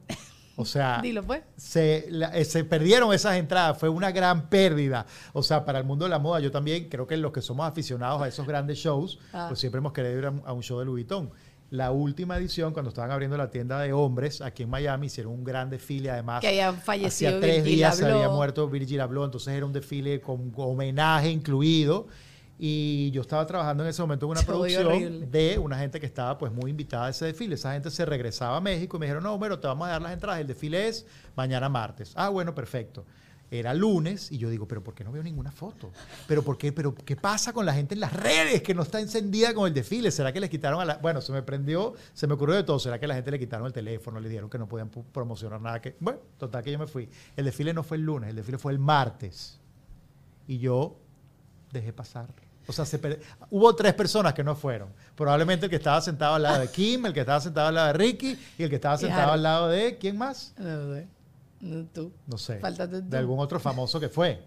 [0.57, 1.43] o sea, Dilo pues.
[1.57, 5.07] se, la- eh, se perdieron esas entradas, fue una gran pérdida.
[5.33, 7.67] O sea, para el mundo de la moda, yo también creo que los que somos
[7.69, 9.47] aficionados a esos grandes shows, Ah.
[9.49, 11.31] pues siempre hemos querido ir a, un- a un show de Louis Vuitton.
[11.71, 15.43] La última edición, cuando estaban abriendo la tienda de hombres aquí en Miami, hicieron un
[15.43, 16.41] gran desfile, además.
[16.41, 18.17] Que había fallecido Hacía tres Virgil días se Abloh.
[18.19, 22.07] había muerto Virgil Abloh, entonces era un desfile con homenaje incluido.
[22.59, 25.27] Y yo estaba trabajando en ese momento en una producción horrible.
[25.27, 27.55] de una gente que estaba pues muy invitada a ese desfile.
[27.55, 30.03] Esa gente se regresaba a México y me dijeron, no, pero te vamos a dar
[30.03, 30.41] las entradas.
[30.41, 32.13] El desfile es mañana martes.
[32.17, 33.05] Ah, bueno, perfecto.
[33.49, 35.93] Era lunes y yo digo, pero ¿por qué no veo ninguna foto?
[36.27, 36.73] ¿Pero por qué?
[36.73, 39.75] ¿Pero qué pasa con la gente en las redes que no está encendida con el
[39.75, 40.11] desfile?
[40.11, 40.97] ¿Será que les quitaron a la...?
[40.97, 42.81] Bueno, se me prendió, se me ocurrió de todo.
[42.81, 45.81] ¿Será que la gente le quitaron el teléfono, le dijeron que no podían promocionar nada?
[45.81, 47.09] que Bueno, total que yo me fui.
[47.37, 49.61] El desfile no fue el lunes, el desfile fue el martes.
[50.49, 50.99] Y yo
[51.71, 52.46] dejé pasar.
[52.69, 54.89] O sea, se per- hubo tres personas que no fueron.
[55.15, 57.87] Probablemente el que estaba sentado al lado de Kim, el que estaba sentado al lado
[57.89, 59.99] de Ricky y el que estaba sentado al lado de...
[59.99, 60.53] ¿Quién más?
[60.59, 61.07] No sé.
[61.61, 62.13] No, tú.
[62.27, 62.59] No sé.
[62.59, 63.09] Faltaste tú.
[63.09, 64.43] De algún otro famoso que fue.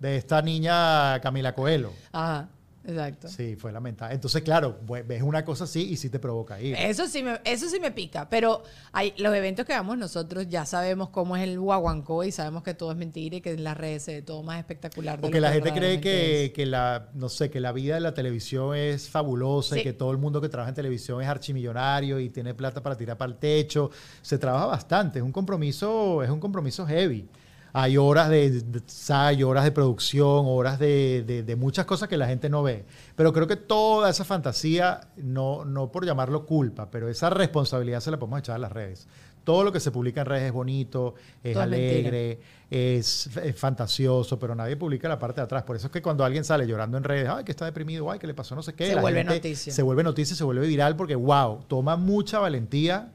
[0.00, 1.92] De esta niña Camila Coelho.
[2.10, 2.48] Ajá,
[2.84, 3.28] exacto.
[3.28, 4.14] Sí, fue lamentable.
[4.14, 6.76] Entonces, claro, ves una cosa así y sí te provoca ir.
[6.76, 8.62] Eso sí me, eso sí me pica, pero
[8.92, 12.74] hay, los eventos que vamos nosotros ya sabemos cómo es el guaguancó y sabemos que
[12.74, 15.20] todo es mentira y que en las redes se ve todo más espectacular.
[15.20, 18.14] Porque la que gente cree que, que la, no sé, que la vida de la
[18.14, 22.30] televisión es fabulosa y que todo el mundo que trabaja en televisión es archimillonario y
[22.30, 23.90] tiene plata para tirar para el techo.
[24.20, 27.28] Se trabaja bastante, es un compromiso, es un compromiso heavy.
[27.74, 28.62] Hay horas de,
[29.10, 32.84] hay horas de producción, horas de, de- de muchas cosas que la gente no ve.
[33.16, 38.10] Pero creo que toda esa fantasía, no, no por llamarlo culpa, pero esa responsabilidad se
[38.10, 39.08] la podemos echar a las redes.
[39.44, 42.38] Todo lo que se publica en redes es bonito, es alegre,
[42.70, 45.64] es, es fantasioso, pero nadie publica la parte de atrás.
[45.64, 48.18] Por eso es que cuando alguien sale llorando en redes, ay, que está deprimido, ay,
[48.20, 49.72] que le pasó no sé qué, Se la vuelve gente noticia.
[49.72, 53.10] Se vuelve noticia, se vuelve viral porque, wow, toma mucha valentía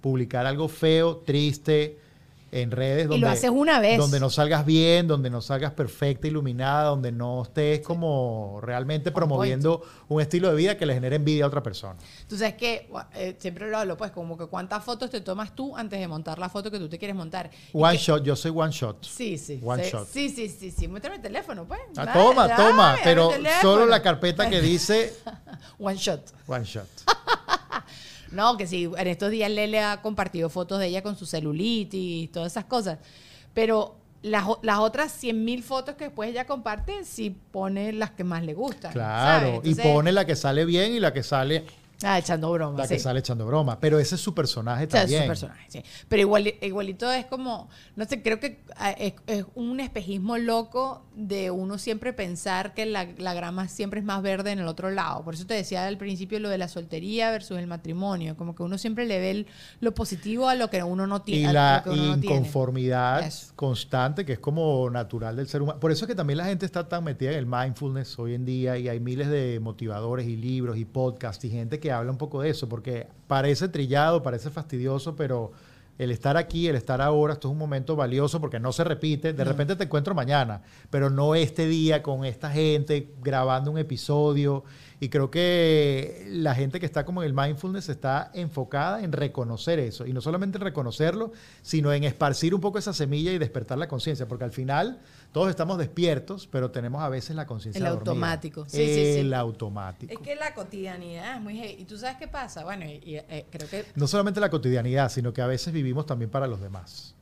[0.00, 1.98] publicar algo feo, triste
[2.52, 3.04] en redes.
[3.04, 3.98] Y Donde, lo haces una vez.
[3.98, 9.82] Donde no salgas bien, donde no salgas perfecta, iluminada, donde no estés como realmente promoviendo
[10.08, 11.96] un estilo de vida que le genere envidia a otra persona.
[12.28, 15.76] Tú sabes que eh, siempre lo hablo, pues, como que cuántas fotos te tomas tú
[15.76, 17.50] antes de montar la foto que tú te quieres montar.
[17.72, 19.04] One que- shot, yo soy one shot.
[19.04, 19.60] Sí, sí.
[19.64, 20.08] One sí, shot.
[20.08, 20.88] Sí, sí, sí, sí.
[20.88, 21.80] Muéstrame el teléfono, pues.
[21.96, 23.30] Ah, Dale, toma, dale, toma, pero
[23.60, 25.14] solo la carpeta que dice
[25.78, 26.22] One shot.
[26.46, 26.86] one shot.
[28.32, 32.30] No, que sí, en estos días Lele ha compartido fotos de ella con su celulitis,
[32.30, 32.98] todas esas cosas.
[33.54, 38.24] Pero las, las otras 100 mil fotos que después ella comparte, sí pone las que
[38.24, 38.92] más le gustan.
[38.92, 39.60] Claro, ¿sabes?
[39.64, 41.64] y pone la que sale bien y la que sale
[42.02, 42.78] Ah, echando broma.
[42.78, 43.00] la que sí.
[43.04, 43.78] sale echando broma.
[43.78, 45.22] Pero ese es su personaje O sea, es también.
[45.22, 45.82] su personaje, sí.
[46.08, 51.04] Pero igual, igualito es como, no sé, creo que ah, es, es un espejismo loco
[51.14, 54.90] de uno siempre pensar que la, la grama siempre es más verde en el otro
[54.90, 55.22] lado.
[55.24, 58.34] Por eso te decía al principio lo de la soltería versus el matrimonio.
[58.36, 59.46] Como que uno siempre le ve el-
[59.80, 61.50] lo positivo a lo que uno no tiene.
[61.50, 65.80] y la no inconformidad constante, que es como natural del ser humano.
[65.80, 68.44] Por eso es que también la gente está tan metida en el mindfulness hoy en
[68.44, 72.18] día y hay miles de motivadores y libros y podcasts y gente que habla un
[72.18, 75.52] poco de eso, porque parece trillado, parece fastidioso, pero
[76.00, 79.34] el estar aquí, el estar ahora, esto es un momento valioso porque no se repite.
[79.34, 84.64] De repente te encuentro mañana, pero no este día con esta gente grabando un episodio.
[85.02, 89.78] Y creo que la gente que está como en el mindfulness está enfocada en reconocer
[89.78, 90.06] eso.
[90.06, 91.32] Y no solamente en reconocerlo,
[91.62, 94.28] sino en esparcir un poco esa semilla y despertar la conciencia.
[94.28, 95.00] Porque al final
[95.32, 98.10] todos estamos despiertos, pero tenemos a veces la conciencia El dormida.
[98.10, 98.66] automático.
[98.68, 99.18] Sí, sí, sí.
[99.20, 100.12] El automático.
[100.12, 101.76] Es que la cotidianidad es muy heavy.
[101.80, 102.62] ¿Y tú sabes qué pasa?
[102.64, 106.04] Bueno, y, y, eh, creo que No solamente la cotidianidad, sino que a veces vivimos
[106.04, 107.14] también para los demás.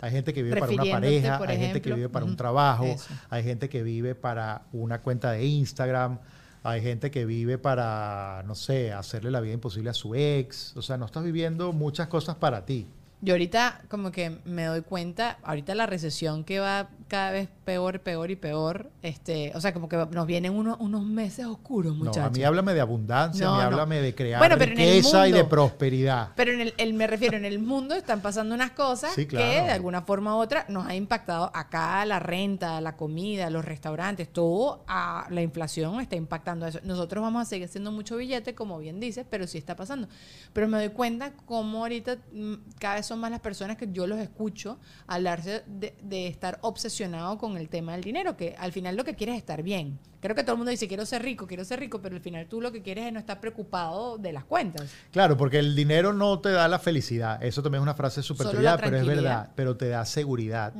[0.00, 3.12] Hay gente que vive para una pareja, hay gente que vive para un trabajo, eso.
[3.28, 6.18] hay gente que vive para una cuenta de Instagram,
[6.62, 10.76] hay gente que vive para, no sé, hacerle la vida imposible a su ex.
[10.76, 12.86] O sea, no estás viviendo muchas cosas para ti.
[13.22, 18.00] Yo ahorita como que me doy cuenta, ahorita la recesión que va cada vez peor,
[18.00, 22.04] peor y peor, este, o sea, como que nos vienen unos, unos meses oscuros, No,
[22.04, 22.22] muchachos.
[22.24, 23.66] a mí háblame de abundancia, No, a mí no.
[23.66, 26.28] háblame de crear Bueno, pero en el riqueza y de mundo- prosperidad.
[26.34, 29.36] Pero en el, el- me refiero, en el mundo están pasando unas cosas Sí, que
[29.36, 34.32] de alguna forma u otra nos ha impactado acá la renta, la comida, los restaurantes,
[34.32, 36.78] todo a la inflación está impactando eso.
[36.84, 40.08] Nosotros vamos a seguir haciendo mucho billete, como bien dices, pero sí está pasando.
[40.54, 44.06] Pero me doy cuenta cómo ahorita mm, cada vez son más las personas que yo
[44.06, 48.94] los escucho hablarse de, de estar obsesionado con el tema del dinero, que al final
[48.96, 49.98] lo que quieres es estar bien.
[50.20, 52.46] Creo que todo el mundo dice, quiero ser rico, quiero ser rico, pero al final
[52.46, 54.88] tú lo que quieres es no estar preocupado de las cuentas.
[55.10, 57.42] Claro, porque el dinero no te da la felicidad.
[57.42, 59.50] Eso también es una frase súper la pero es verdad.
[59.56, 60.72] Pero te da seguridad,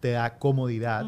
[0.00, 1.06] te da comodidad,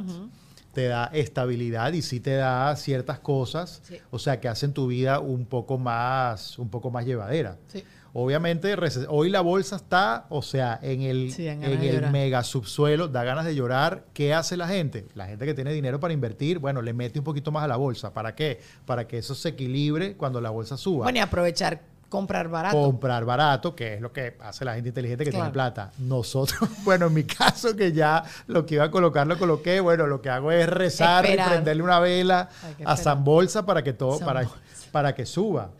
[0.72, 3.98] te da estabilidad y sí te da ciertas cosas, Sí.
[4.10, 7.58] o sea, que hacen tu vida un poco más, un poco más llevadera.
[7.68, 7.84] Sí.
[8.16, 8.76] Obviamente,
[9.08, 13.44] hoy la bolsa está, o sea, en el, Sí, en el mega subsuelo, da ganas
[13.44, 14.04] de llorar.
[14.14, 15.08] ¿Qué hace la gente?
[15.14, 17.76] La gente que tiene dinero para invertir, bueno, le mete un poquito más a la
[17.76, 18.14] bolsa.
[18.14, 18.60] ¿Para qué?
[18.86, 21.06] Para que eso se equilibre cuando la bolsa suba.
[21.06, 22.80] Bueno, y aprovechar, comprar barato.
[22.80, 25.46] comprar barato, que es lo que hace la gente inteligente que Claro.
[25.46, 25.90] tiene plata.
[25.98, 30.06] Nosotros, bueno, en mi caso, que ya lo que iba a colocar lo coloqué, bueno,
[30.06, 31.48] lo que hago es rezar Esperar.
[31.48, 32.48] y prenderle una vela
[32.84, 32.96] a.
[32.96, 34.56] San Bolsa para que todo, San para, Bolsa.
[34.92, 35.70] para que suba.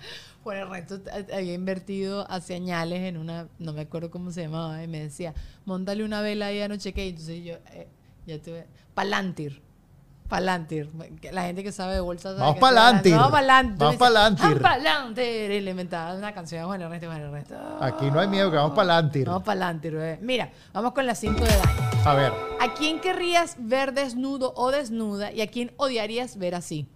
[0.44, 4.42] Por el resto, eh, había invertido hace añales en una, no me acuerdo cómo se
[4.42, 5.34] llamaba, y me decía,
[5.64, 7.08] montale una vela ahí a no cheque.
[7.08, 7.88] Entonces yo, eh,
[8.26, 9.62] ya tuve, Palantir.
[10.28, 10.90] Palantir.
[11.32, 12.30] La gente que sabe de bolsa.
[12.30, 13.14] sabe Vamos Palantir.
[13.14, 13.78] Vamos Palantir.
[13.78, 14.60] Vamos Palantir.
[14.60, 15.50] Palantir.
[15.50, 17.54] Y le inventaba una canción a Juan Ernesto Juan Ernesto.
[17.80, 19.24] Aquí no hay miedo, que vamos adelante.
[19.24, 20.18] Vamos Palantir, bebé.
[20.22, 22.04] Mira, vamos con las 5 de Dani.
[22.04, 26.88] A ver, ¿A quién querrías ver desnudo o desnuda y a quién odiarías ver así?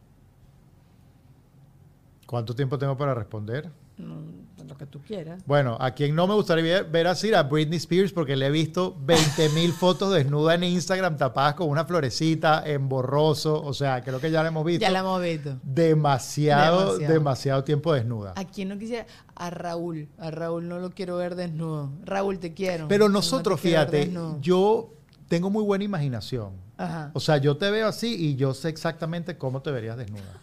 [2.29, 3.71] ¿Cuánto tiempo tengo para responder?
[3.97, 5.43] Lo que tú quieras.
[5.47, 8.95] Bueno, a quien no me gustaría ver así a Britney Spears porque le he visto
[9.01, 13.63] 20 mil fotos desnuda en Instagram tapadas con una florecita en borroso.
[13.63, 14.83] O sea, creo que ya la hemos visto.
[14.83, 15.59] Ya la hemos visto.
[15.63, 17.13] demasiado, Demasiado.
[17.15, 18.35] demasiado, tiempo desnuda.
[18.37, 19.07] ¿A quién no quisiera?
[19.35, 20.09] A Raúl.
[20.19, 21.91] A Raúl no lo quiero ver desnudo.
[22.05, 22.89] Raúl, te quiero.
[22.89, 24.93] Pero No nosotros, fíjate, yo
[25.29, 26.53] tengo muy buena imaginación.
[26.77, 27.11] Ajá.
[27.15, 30.41] O sea, yo te veo así y yo sé exactamente cómo te verías desnuda.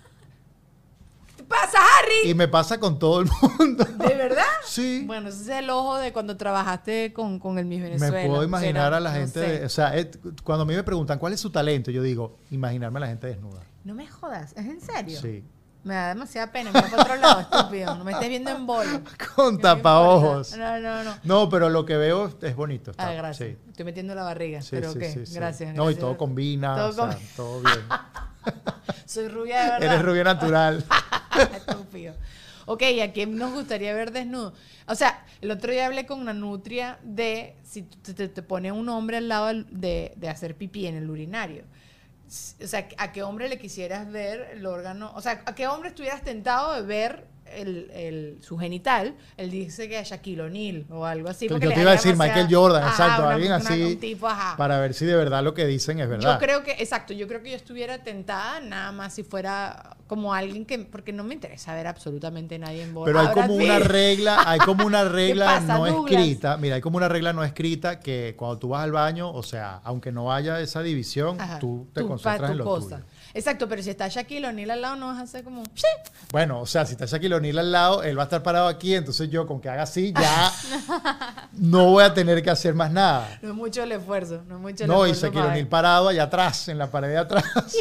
[2.05, 2.29] ¿Qué Harry?
[2.31, 3.29] Y me pasa con todo el
[3.59, 3.83] mundo.
[3.85, 4.43] ¿De verdad?
[4.63, 5.03] Sí.
[5.05, 8.17] Bueno, ese es el ojo de cuando trabajaste con, con el Miss Venezuela.
[8.21, 9.59] me puedo imaginar a la No gente, sé.
[9.59, 12.37] de- o sea, es- cuando a mí me preguntan cuál es su talento, yo digo,
[12.51, 13.61] imaginarme a la gente desnuda.
[13.83, 15.19] No me jodas, ¿es en serio?
[15.21, 15.43] Sí.
[15.83, 16.71] Me da demasiada pena.
[16.71, 17.95] Me voy para otro lado, estúpido.
[17.95, 19.01] No me estés viendo en bolo.
[19.35, 20.57] Con ¿Qué tapaojos.
[20.57, 21.13] No, no, no.
[21.23, 22.89] No, pero lo que veo es bonito.
[22.89, 23.49] está, Ah, gracias.
[23.49, 23.57] Sí.
[23.69, 24.63] Estoy metiendo la barriga.
[24.63, 25.33] Sí, pero sí, sí.
[25.35, 25.75] gracias.
[25.75, 27.79] No, y todo combina, Todo o sea, com- todo bien.
[29.05, 29.83] Soy rubia de verdad.
[29.93, 30.83] Eres rubia natural.
[31.95, 32.15] Estúpido.
[32.67, 34.53] Ok, ¿a quién nos gustaría ver desnudo?
[34.87, 38.71] O sea, el otro día hablé con una nutria de si te, te, te pone
[38.71, 41.63] un hombre al lado de, de hacer pipí en el urinario.
[42.27, 45.11] O sea, ¿a qué hombre le quisieras ver el órgano?
[45.15, 49.15] O sea, ¿a qué hombre estuvieras tentado de ver el, el- su genital?
[49.37, 51.47] Él dice que a Shaquille O'Neal o algo así.
[51.47, 53.83] Yo porque te iba a decir demasiada- Michael Jordan, Ajá, exacto, una- alguien una- así,
[53.83, 54.57] un tipo, ajá.
[54.57, 56.33] para ver si de verdad lo que dicen es verdad.
[56.33, 60.33] Yo creo que, exacto, yo creo que yo estuviera tentada nada más si fuera como
[60.33, 63.05] alguien que, porque no me interesa ver absolutamente nadie en bola.
[63.05, 66.11] Pero hay como una regla, hay como una regla pasa, no Douglas?
[66.11, 66.57] escrita.
[66.57, 69.81] Mira, hay como una regla no escrita que cuando tú vas al baño, o sea,
[69.83, 72.97] aunque no haya esa división, Ajá, tú te tú concentras en lo cosa.
[72.97, 73.07] tuyo.
[73.35, 75.85] Exacto, pero si está Shaquille O'Neal al lado, no vas a hacer como, "Sí".
[76.31, 78.95] Bueno, o sea, si está Shaquille O'Neal al lado, él va a estar parado aquí,
[78.95, 80.51] entonces yo con que haga así ya
[81.53, 83.37] no voy a tener que hacer más nada.
[83.41, 85.25] no es mucho el esfuerzo, no es mucho el No, y esfuerzo.
[85.27, 85.69] Shaquille para O'Neal ver.
[85.69, 87.43] parado allá atrás, en la pared de atrás.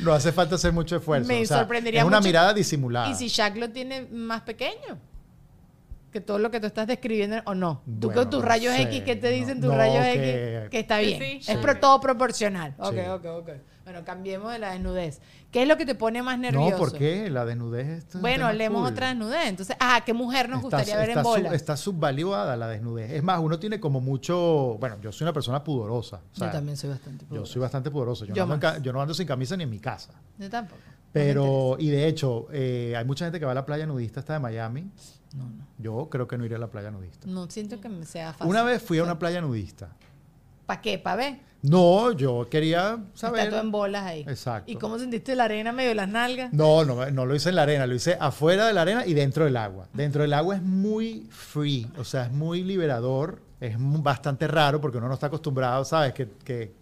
[0.00, 1.28] no hace falta hacer mucho esfuerzo.
[1.28, 3.08] Me o sea, sorprendería Es una mucho- mirada disimulada.
[3.10, 4.98] ¿Y si Shaq lo tiene más pequeño?
[6.16, 7.82] Que todo lo que tú estás describiendo, o no.
[7.84, 10.02] Tú Bueno, con tus no rayos sé, X, ¿qué te no- dicen tus no, rayos
[10.02, 10.70] que- X?
[10.70, 11.18] Que está bien.
[11.20, 11.36] Sí.
[11.40, 11.56] Es Sí.
[11.60, 12.74] pro- todo proporcional.
[12.78, 13.00] Ok, Sí.
[13.00, 13.50] ok, ok.
[13.84, 15.20] Bueno, cambiemos de la desnudez.
[15.52, 16.70] ¿Qué es lo que te pone más nervioso?
[16.70, 17.28] No, ¿por qué?
[17.28, 18.92] La desnudez es Bueno, leemos cool.
[18.92, 19.46] otra desnudez.
[19.46, 21.54] Entonces, ah, ¿qué mujer nos Está- gustaría ver en sub- bola?
[21.54, 23.10] está subvaluada la desnudez.
[23.12, 24.78] Es más, uno tiene como mucho.
[24.80, 26.22] Bueno, yo soy una persona pudorosa.
[26.32, 27.52] o sea, yo también soy bastante Yo pudorosa.
[27.52, 28.24] soy bastante pudoroso.
[28.24, 30.12] Yo, Yo no ando yo no ando sin camisa ni en mi casa.
[30.38, 30.80] Yo tampoco.
[31.12, 34.32] Pero, y de hecho, eh, hay mucha gente que va a la playa nudista hasta
[34.34, 34.90] de Miami.
[35.36, 35.66] No, no.
[35.78, 37.26] Yo creo que no iré a la playa nudista.
[37.26, 38.48] No siento que me sea fácil.
[38.48, 39.90] Una vez fui a una playa nudista.
[40.64, 40.98] ¿Para qué?
[40.98, 41.40] ¿Para ver?
[41.62, 43.40] No, yo quería saber.
[43.40, 44.20] Está todo en bolas ahí.
[44.20, 44.70] Exacto.
[44.70, 46.52] ¿Y cómo sentiste la arena medio de las nalgas?
[46.52, 49.14] No, no, no lo hice en la arena, lo hice afuera de la arena y
[49.14, 49.88] dentro del agua.
[49.92, 54.98] Dentro del agua es muy free, o sea, es muy liberador, es bastante raro porque
[54.98, 56.12] uno no está acostumbrado, ¿sabes?
[56.14, 56.72] Que, que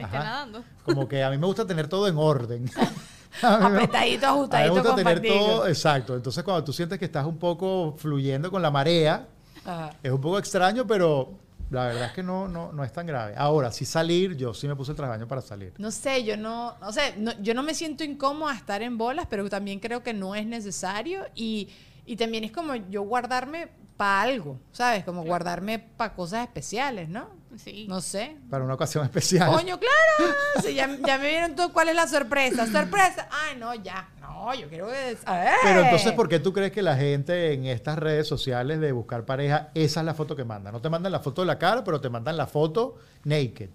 [0.00, 0.64] nadando.
[0.84, 2.70] como que a mí me gusta tener todo en orden.
[3.42, 5.34] Apretadito, me ajustadito, gusta tener compartido.
[5.56, 6.14] todo, exacto.
[6.16, 9.26] Entonces cuando tú sientes que estás un poco fluyendo con la marea,
[9.64, 9.90] Ajá.
[10.02, 11.32] Es un poco extraño, pero
[11.70, 13.34] la verdad es que no, no, no es tan grave.
[13.36, 15.72] Ahora, si salir, yo sí me puse el traje de baño para salir.
[15.78, 18.96] No sé, yo no, o sea, no- yo no me siento incómoda a estar en
[18.96, 21.68] bolas, pero también creo que no es necesario y,
[22.06, 25.02] y también es como yo guardarme para algo, ¿sabes?
[25.04, 27.26] Como guardarme para cosas especiales, ¿no?
[27.58, 27.86] Sí.
[27.88, 28.36] No sé.
[28.50, 29.50] Para una ocasión especial.
[29.50, 30.34] Coño, claro.
[30.62, 32.66] Sí, ya, ya me vieron todo cuál es la sorpresa.
[32.66, 33.28] Sorpresa.
[33.30, 34.08] Ay, no, ya.
[34.20, 35.16] No, yo quiero que...
[35.24, 35.54] A ver.
[35.62, 39.24] Pero entonces, ¿por qué tú crees que la gente en estas redes sociales de buscar
[39.24, 40.72] pareja, esa es la foto que mandan?
[40.72, 43.70] No te mandan la foto de la cara, pero te mandan la foto naked.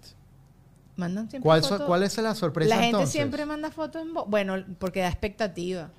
[0.96, 3.12] Mandan siempre ¿Cuál, cuál es la sorpresa La gente entonces?
[3.12, 4.12] siempre manda fotos en...
[4.12, 5.90] Bueno, porque da expectativa.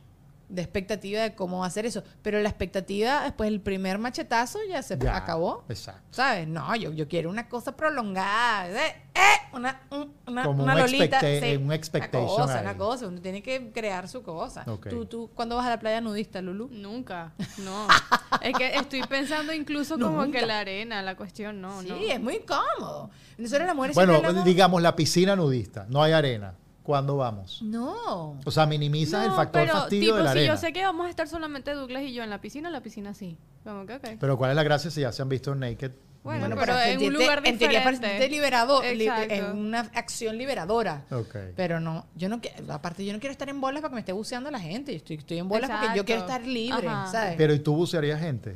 [0.54, 2.04] De expectativa de cómo va a ser eso.
[2.22, 5.64] Pero la expectativa, después el primer machetazo ya se Ya, acabó.
[5.68, 6.02] Exacto.
[6.12, 6.48] ¿Sabes?
[6.48, 8.70] No, yo, yo quiero una cosa prolongada.
[8.70, 8.96] ¿eh?
[9.16, 9.20] ¿Eh?
[9.54, 11.20] Una, un- una, Como una un lolita.
[11.20, 11.56] expecta- sí.
[11.58, 12.62] un expectation Una cosa, ahí.
[12.66, 13.08] una cosa.
[13.08, 14.64] Uno tiene que crear su cosa.
[14.68, 14.90] Ok.
[14.90, 16.70] ¿Tú, tú, ¿Cuándo vas a la playa nudista, Lulu?
[16.72, 17.88] Nunca, no.
[18.42, 20.40] es que estoy pensando incluso como Nunca.
[20.40, 21.96] que la arena, la cuestión, no, sí, no.
[21.96, 23.10] es muy incómodo.
[23.40, 26.54] Nosotros las mujeres Bueno, hablamos- digamos la piscina nudista, no hay arena.
[26.84, 27.62] ¿Cuándo vamos?
[27.62, 28.38] No.
[28.46, 30.54] O sea, minimizas el No, factor pero fastidio tipo, de la si arena.
[30.54, 33.14] yo sé que vamos a estar solamente Douglas y yo en la piscina, la piscina
[33.14, 33.38] sí.
[33.64, 34.08] Como que, ok.
[34.20, 35.92] Pero ¿cuál es la gracia si ya se han visto naked?
[36.24, 38.30] Bueno, Bueno, pero para en un lugar En diferente.
[38.30, 39.34] liberador, li- Exacto.
[39.34, 41.04] es una acción liberadora.
[41.12, 41.36] Ok.
[41.56, 44.00] Pero no, yo no quiero, aparte yo no quiero estar en bolas para que me
[44.02, 44.92] esté buceando la gente.
[44.94, 46.06] Yo estoy, estoy en bolas porque yo Exacto.
[46.06, 47.12] quiero estar libre, Ajá.
[47.12, 47.36] ¿sabes?
[47.38, 48.56] Pero ¿y tú bucearías gente?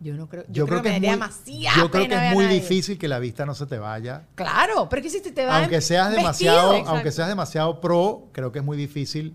[0.00, 2.46] Yo no creo, yo, Yo, creo, que, es muy, demasiada yo creo que es muy
[2.46, 4.24] difícil que la vista no se te vaya.
[4.34, 8.60] Claro, pero que si te va Aunque seas demasiado, aunque seas demasiado pro, creo que
[8.60, 9.34] es muy difícil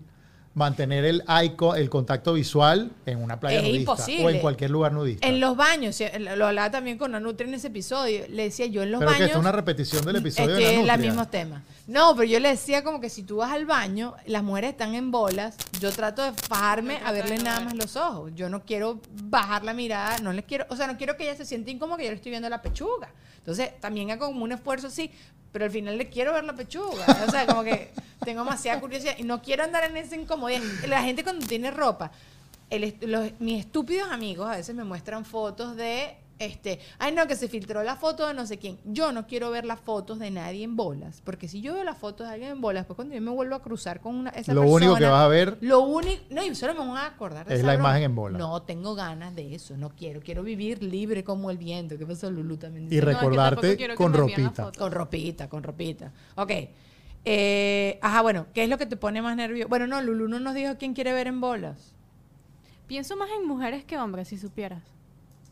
[0.54, 1.22] mantener el
[1.56, 4.24] co- el contacto visual en una playa Es nudista imposible.
[4.24, 5.26] o en cualquier lugar nudista.
[5.26, 6.00] En los baños,
[6.36, 9.14] lo hablaba también con Anutria en ese episodio, le decía yo en los pero que
[9.14, 9.26] baños...
[9.26, 11.62] esto es una repetición del episodio de en la los mismos temas.
[11.86, 14.94] No, pero yo le decía como que si tú vas al baño, las mujeres están
[14.94, 18.32] en bolas, yo trato de bajarme a verle nada más los ojos.
[18.34, 21.36] Yo no quiero bajar la mirada, no les quiero, o sea, no quiero que ella
[21.36, 23.10] se sienta incómoda que yo le estoy viendo la pechuga.
[23.36, 25.10] Entonces, también hago como un esfuerzo así,
[25.52, 27.04] pero al final le quiero ver la pechuga.
[27.28, 27.92] O sea, como que
[28.24, 30.62] tengo demasiada curiosidad y no quiero andar en esa incomodidad.
[30.88, 32.10] La gente cuando tiene ropa,
[32.70, 37.26] el est- los- mis estúpidos amigos a veces me muestran fotos de este, ay no,
[37.26, 38.78] que se filtró la foto de no sé quién.
[38.84, 41.96] Yo no quiero ver las fotos de nadie en bolas, porque si yo veo las
[41.96, 44.52] fotos de alguien en bolas, pues cuando yo me vuelvo a cruzar con una esa
[44.52, 47.06] Lo persona, único que vas a ver lo único, no, y solo me voy a
[47.06, 47.90] acordar de es esa la broma.
[47.90, 48.38] imagen en bolas.
[48.38, 51.96] No tengo ganas de eso, no quiero, quiero vivir libre como el viento.
[51.98, 52.86] ¿Qué pasó Lulu también?
[52.86, 53.04] y dice?
[53.04, 54.72] No, es que recordarte que con ropita.
[54.76, 56.12] Con ropita, con ropita.
[56.36, 56.50] Ok.
[57.26, 59.68] Eh, ajá, bueno, ¿qué es lo que te pone más nervioso?
[59.68, 61.94] Bueno, no, Lulu no nos dijo quién quiere ver en bolas.
[62.86, 64.82] Pienso más en mujeres que hombres, si supieras.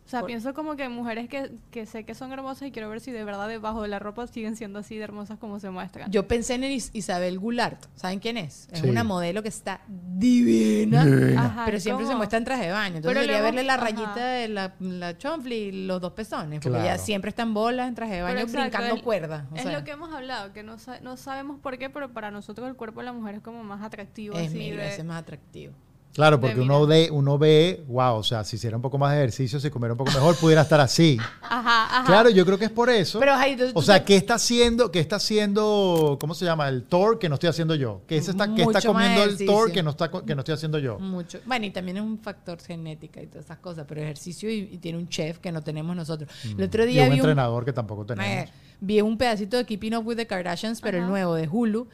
[0.04, 2.90] O sea, Por- pienso como que mujeres que, que sé que son hermosas y quiero
[2.90, 5.70] ver si de verdad debajo de la ropa siguen siendo así de hermosas como se
[5.70, 6.10] muestran.
[6.10, 7.82] Yo pensé en Is- Isabel Goulart.
[7.94, 8.68] ¿Saben quién es?
[8.72, 8.88] Es Sí.
[8.90, 11.02] una modelo que está divina.
[11.38, 12.96] Ajá, Pero ¿y siempre se muestra en traje de baño.
[12.96, 13.84] Entonces Pero debería luego- verle la ajá.
[13.84, 16.58] rayita de la, la chonfli y los dos pezones.
[16.60, 16.84] Porque Claro.
[16.84, 19.46] ella siempre está en bolas, en traje de baño, exacto, brincando el- cuerda.
[19.52, 22.12] O es sea, lo que hemos hablado, que no, sa- no sabemos por qué, pero
[22.12, 24.36] para nosotros el cuerpo de la mujer es como más atractivo.
[24.36, 25.72] es así mil de- más atractivo.
[26.12, 29.12] Claro, de porque uno ve, uno ve, wow, o sea, si hiciera un poco más
[29.12, 31.18] de ejercicio, si comiera un poco mejor, pudiera estar así.
[31.42, 32.04] Ajá, ajá.
[32.04, 33.18] Claro, yo creo que es por eso.
[33.18, 36.68] Pero, Jair, tú- o tú sea, ¿qué está haciendo, qué está haciendo, cómo se llama?
[36.68, 38.02] El Thor que no estoy haciendo yo.
[38.06, 39.46] ¿Qué, está, qué está Mucho más comiendo el.
[39.46, 40.98] Thor que no, está, que no estoy haciendo yo?
[40.98, 41.38] Mucho.
[41.46, 44.78] Bueno, y también es un factor genética y todas esas cosas, pero ejercicio y, y
[44.78, 46.30] tiene un chef que no tenemos nosotros.
[46.44, 46.88] El otro Mm.
[46.88, 48.48] Y día un vi un, entrenador que tampoco tenemos.
[48.48, 51.88] Eh, vi un pedacito de Keeping Up with the Kardashians, pero el nuevo de Hulu,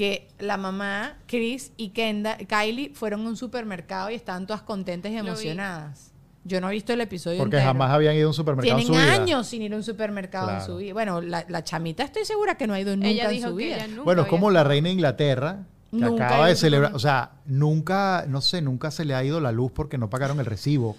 [0.00, 5.12] que la mamá, Chris y Kenda, Kylie fueron a un supermercado y estaban todas contentas
[5.12, 6.12] y emocionadas.
[6.42, 7.72] Yo no he visto el episodio porque entero.
[7.74, 9.22] jamás habían ido a un supermercado Tienen en su vida.
[9.22, 10.94] años sin ir a un supermercado en su vida.
[10.94, 13.62] Bueno, la, la chamita estoy segura que no ha ido nunca ella en su que
[13.64, 13.76] vida.
[13.76, 16.92] ella nunca Bueno, es como la reina de Inglaterra, que Nunca ha acaba de celebrar,
[16.92, 16.96] supermercado.
[16.96, 17.00] o
[17.34, 20.46] sea, nunca, no sé, nunca se le ha ido la luz porque no pagaron el
[20.46, 20.96] recibo.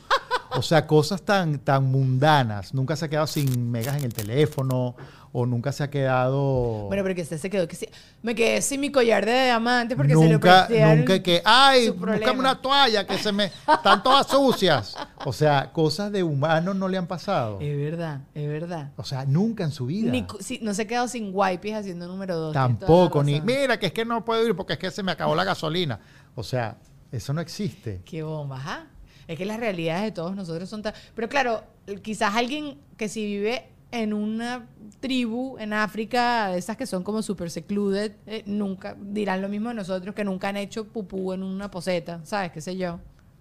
[0.53, 2.73] O sea, cosas tan, tan mundanas.
[2.75, 4.95] Nunca se ha quedado sin megas en el teléfono
[5.33, 6.87] o nunca se ha quedado...
[6.87, 7.87] Bueno, pero que usted se quedó que sí.
[8.21, 12.39] Me quedé sin mi collar de diamantes porque se lo nunca, nunca que, ay, búscame
[12.39, 14.95] una toalla que se me, están todas sucias.
[15.25, 17.59] O sea, cosas de humanos no le han pasado.
[17.61, 18.91] Es verdad, es verdad.
[18.97, 20.11] O sea, nunca en su vida.
[20.11, 22.53] Ni sí, no se ha quedado sin wipes haciendo número dos.
[22.53, 25.33] Tampoco, ni, mira, que es que no puedo ir porque es que se me acabó
[25.35, 25.99] la gasolina.
[26.35, 26.77] O sea,
[27.11, 28.01] eso no existe.
[28.05, 28.87] Qué bomba, ajá.
[29.27, 30.93] Es que las realidades de todos nosotros son tan...
[31.15, 31.63] Pero claro,
[32.01, 34.67] quizás alguien que si vive en una
[34.99, 39.75] tribu en África, esas que son como super secluded, eh, nunca dirán lo mismo de
[39.75, 42.51] nosotros, que nunca han hecho pupú en una poseta, ¿sabes?
[42.51, 42.99] ¿Qué sé yo?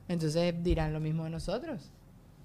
[0.08, 1.90] Entonces dirán lo mismo de nosotros.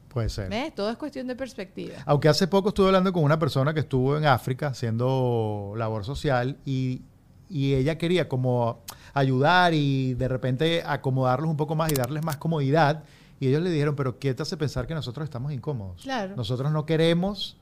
[0.09, 0.49] Puede ser.
[0.49, 0.73] ¿Ves?
[0.75, 1.95] Todo es cuestión de perspectiva.
[2.05, 6.57] Aunque hace poco estuve hablando con una persona que estuvo en África haciendo labor social
[6.63, 7.01] y,
[7.49, 8.83] y ella quería como
[9.13, 13.03] ayudar y de repente acomodarlos un poco más y darles más comodidad.
[13.39, 16.03] Y ellos le dijeron, pero ¿qué te hace pensar que nosotros estamos incómodos?
[16.03, 16.35] Claro.
[16.35, 17.57] Nosotros no queremos...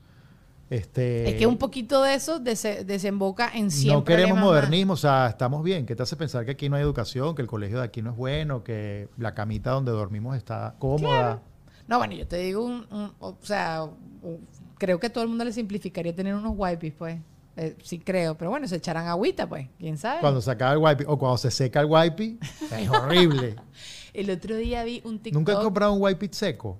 [0.70, 4.44] Este, Es que un poquito de eso dese- desemboca en 100 no queremos más.
[4.44, 5.84] modernismo, o sea, estamos bien.
[5.86, 8.10] ¿Qué te hace pensar que aquí no hay educación, que el colegio de aquí no
[8.10, 11.42] es bueno, que la camita donde dormimos está cómoda?
[11.86, 14.48] No, bueno, yo te digo, un, un- o sea, un-
[14.78, 17.18] creo que a todo el mundo le simplificaría tener unos wipes, pues.
[17.56, 19.68] Eh, sí creo, pero bueno, se echarán agüita, pues.
[19.78, 20.20] ¿Quién sabe?
[20.20, 22.38] Cuando se acaba el wipe o cuando se seca el wipe,
[22.76, 23.54] es horrible.
[24.14, 25.34] El otro día vi un TikTok.
[25.40, 26.78] ¿Nunca has comprado un wipe seco?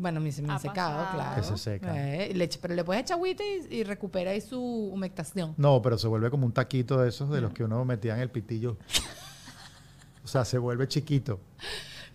[0.00, 0.24] Bueno, Ha
[0.54, 1.14] han secado, pasado.
[1.14, 1.42] claro.
[1.42, 1.96] Que se secan.
[1.96, 5.54] Eh, le pero le puedes echar agüita y, y recupera ahí su humectación.
[5.58, 8.20] No, pero se vuelve como un taquito de esos de los que uno metía en
[8.20, 8.76] el pitillo.
[10.22, 11.40] O sea, se vuelve chiquito.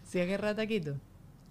[0.08, 0.96] ¿Sí agarra taquito?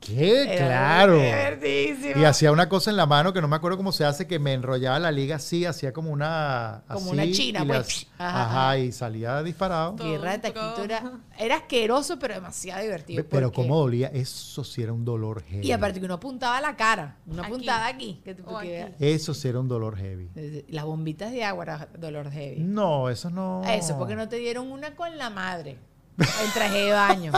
[0.06, 0.42] ¿Qué?
[0.54, 1.14] Era claro.
[1.16, 2.20] divertidísimo.
[2.20, 4.38] Y hacía una cosa en la mano que no me acuerdo cómo se hace, que
[4.38, 6.82] me enrollaba la liga así, hacía como una...
[6.88, 8.06] Como así, una china, pues.
[8.18, 8.78] Ajá, Ajá, ajá.
[8.78, 9.96] y salía disparado.
[9.96, 10.52] Guerra de
[10.84, 13.22] era, era asqueroso, pero demasiado divertido.
[13.22, 15.66] Ve- Pero porque- cómo dolía, eso sí era un dolor heavy.
[15.66, 17.52] Y aparte que uno apuntaba la cara, uno Aquí.
[17.52, 18.20] apuntaba aquí.
[18.24, 18.94] que- porque aquí.
[18.98, 20.28] Eso sí era un dolor heavy.
[20.68, 22.60] Las bombitas de agua era dolor heavy.
[22.60, 23.62] No, eso no...
[23.64, 25.78] Eso, porque no te dieron una con la madre.
[26.16, 27.32] El traje de baño.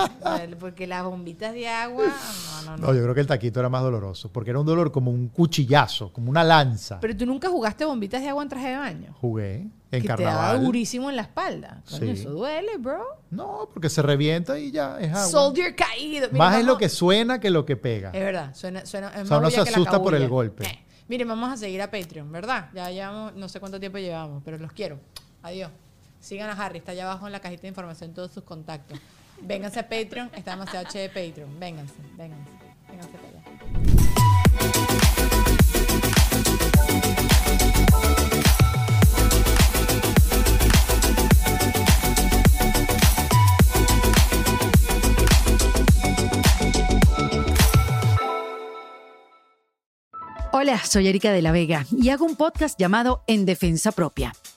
[0.60, 2.86] porque las bombitas de agua, no, no, no.
[2.88, 5.28] No, yo creo que el taquito era más doloroso, porque era un dolor como un
[5.28, 7.00] cuchillazo, como una lanza.
[7.00, 9.14] Pero tú nunca jugaste bombitas de agua en traje de baño.
[9.20, 10.64] Jugué en que te daba carnaval.
[10.64, 11.82] durísimo en la espalda.
[11.88, 12.20] Coño, Sí.
[12.20, 13.02] Eso duele, bro.
[13.30, 15.24] No, porque se revienta y ya es agua.
[15.26, 16.28] Soldier caído.
[16.30, 18.10] Mira, Más es lo que suena que lo que pega.
[18.10, 20.64] Es verdad, suena, suena es O sea, más uno se asusta por el golpe.
[20.66, 22.68] Eh, Miren, vamos a seguir a Patreon, ¿verdad?
[22.74, 24.98] Ya llevamos, no sé cuánto tiempo llevamos, pero los quiero.
[25.42, 25.70] Adiós.
[26.26, 28.98] Sigan a Harry, está allá abajo en la cajita de información todos sus contactos.
[29.42, 31.60] Vénganse a Patreon, está demasiado chévere Patreon.
[31.60, 32.50] Vénganse, vénganse,
[32.88, 33.42] vénganse para allá.
[50.50, 54.32] Hola, soy Erika de la Vega y hago un podcast llamado En Defensa Propia,